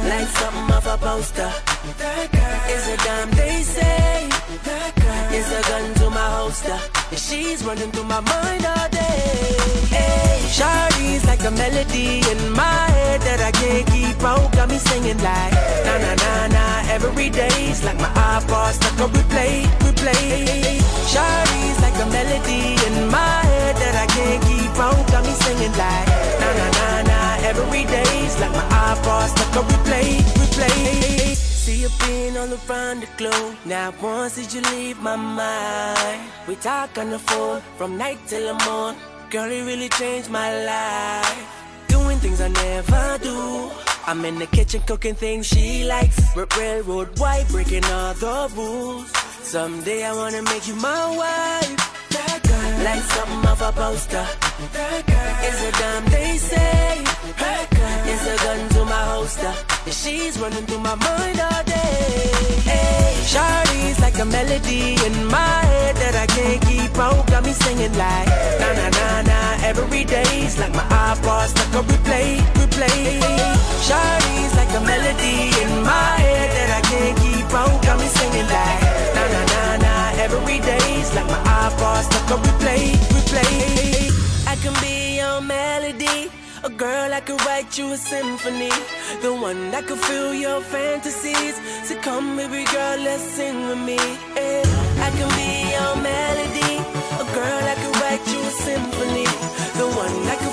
[0.07, 1.51] Like something off a poster.
[1.99, 4.29] That girl is a damn they say.
[4.63, 6.79] That girl is a gun to my holster.
[7.15, 9.57] She's running through my mind all day.
[9.91, 14.51] Hey, Shawty's like a melody in my head that I can't keep out.
[14.53, 15.53] Got me singing like
[15.85, 20.79] na na na na every day's like my iPod stuck on replay, replay.
[21.11, 25.03] Shawty's like a melody in my head that I can't keep out.
[25.11, 26.07] Got me singing like
[26.39, 31.35] na na na na every day's like my iPod like on replay, replay.
[31.35, 33.55] See you being all around the globe.
[33.65, 36.21] Now once did you leave my mind?
[36.47, 38.95] We talk on the phone from night till the morn.
[39.29, 41.39] Girl, it really changed my life.
[41.87, 43.71] Doing things I never do.
[44.05, 46.19] I'm in the kitchen cooking things she likes.
[46.57, 49.09] Railroad white, breaking all the rules.
[49.41, 51.96] Someday I wanna make you my wife.
[52.87, 54.25] Like something off a poster.
[55.47, 57.03] Is a damn they say.
[58.13, 59.53] Is a gun to my holster.
[59.91, 62.31] She's running through my mind all day.
[62.63, 67.27] Hey, Shawty's like a melody in my head that I can't keep out.
[67.27, 68.29] Got me singing like
[68.61, 73.19] na na na na every day's like my iPod stuck on replay, replay.
[73.85, 77.83] Shawty's like a melody in my head that I can't keep out.
[77.83, 78.81] Got me singing like
[79.15, 79.86] na na na na
[80.19, 84.11] every day's like my iPod stuck on replay, replay.
[84.47, 86.29] I can be your melody.
[86.63, 88.71] A girl I could write you a symphony,
[89.21, 91.55] the one that could fill your fantasies.
[91.87, 93.97] So come, baby girl, let's sing with me.
[94.35, 94.63] eh.
[95.07, 96.73] I can be your melody.
[97.23, 99.27] A girl I could write you a symphony,
[99.79, 100.46] the one that could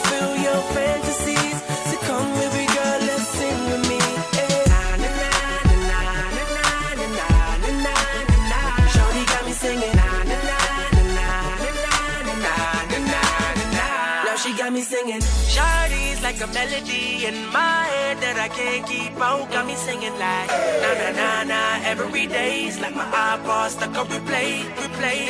[16.34, 19.50] like a melody in my head that I can't keep out.
[19.50, 20.48] Got me singing like
[20.82, 25.22] na na na na every day's like my iPod stuck on replay, replay.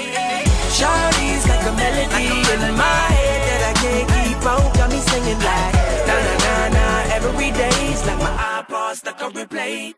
[0.76, 4.74] Shawty's like a melody in my head that I can't keep out.
[4.76, 5.74] Got me singing like
[6.08, 6.86] na na na na
[7.16, 9.94] every day's like my iPod stuck on replay.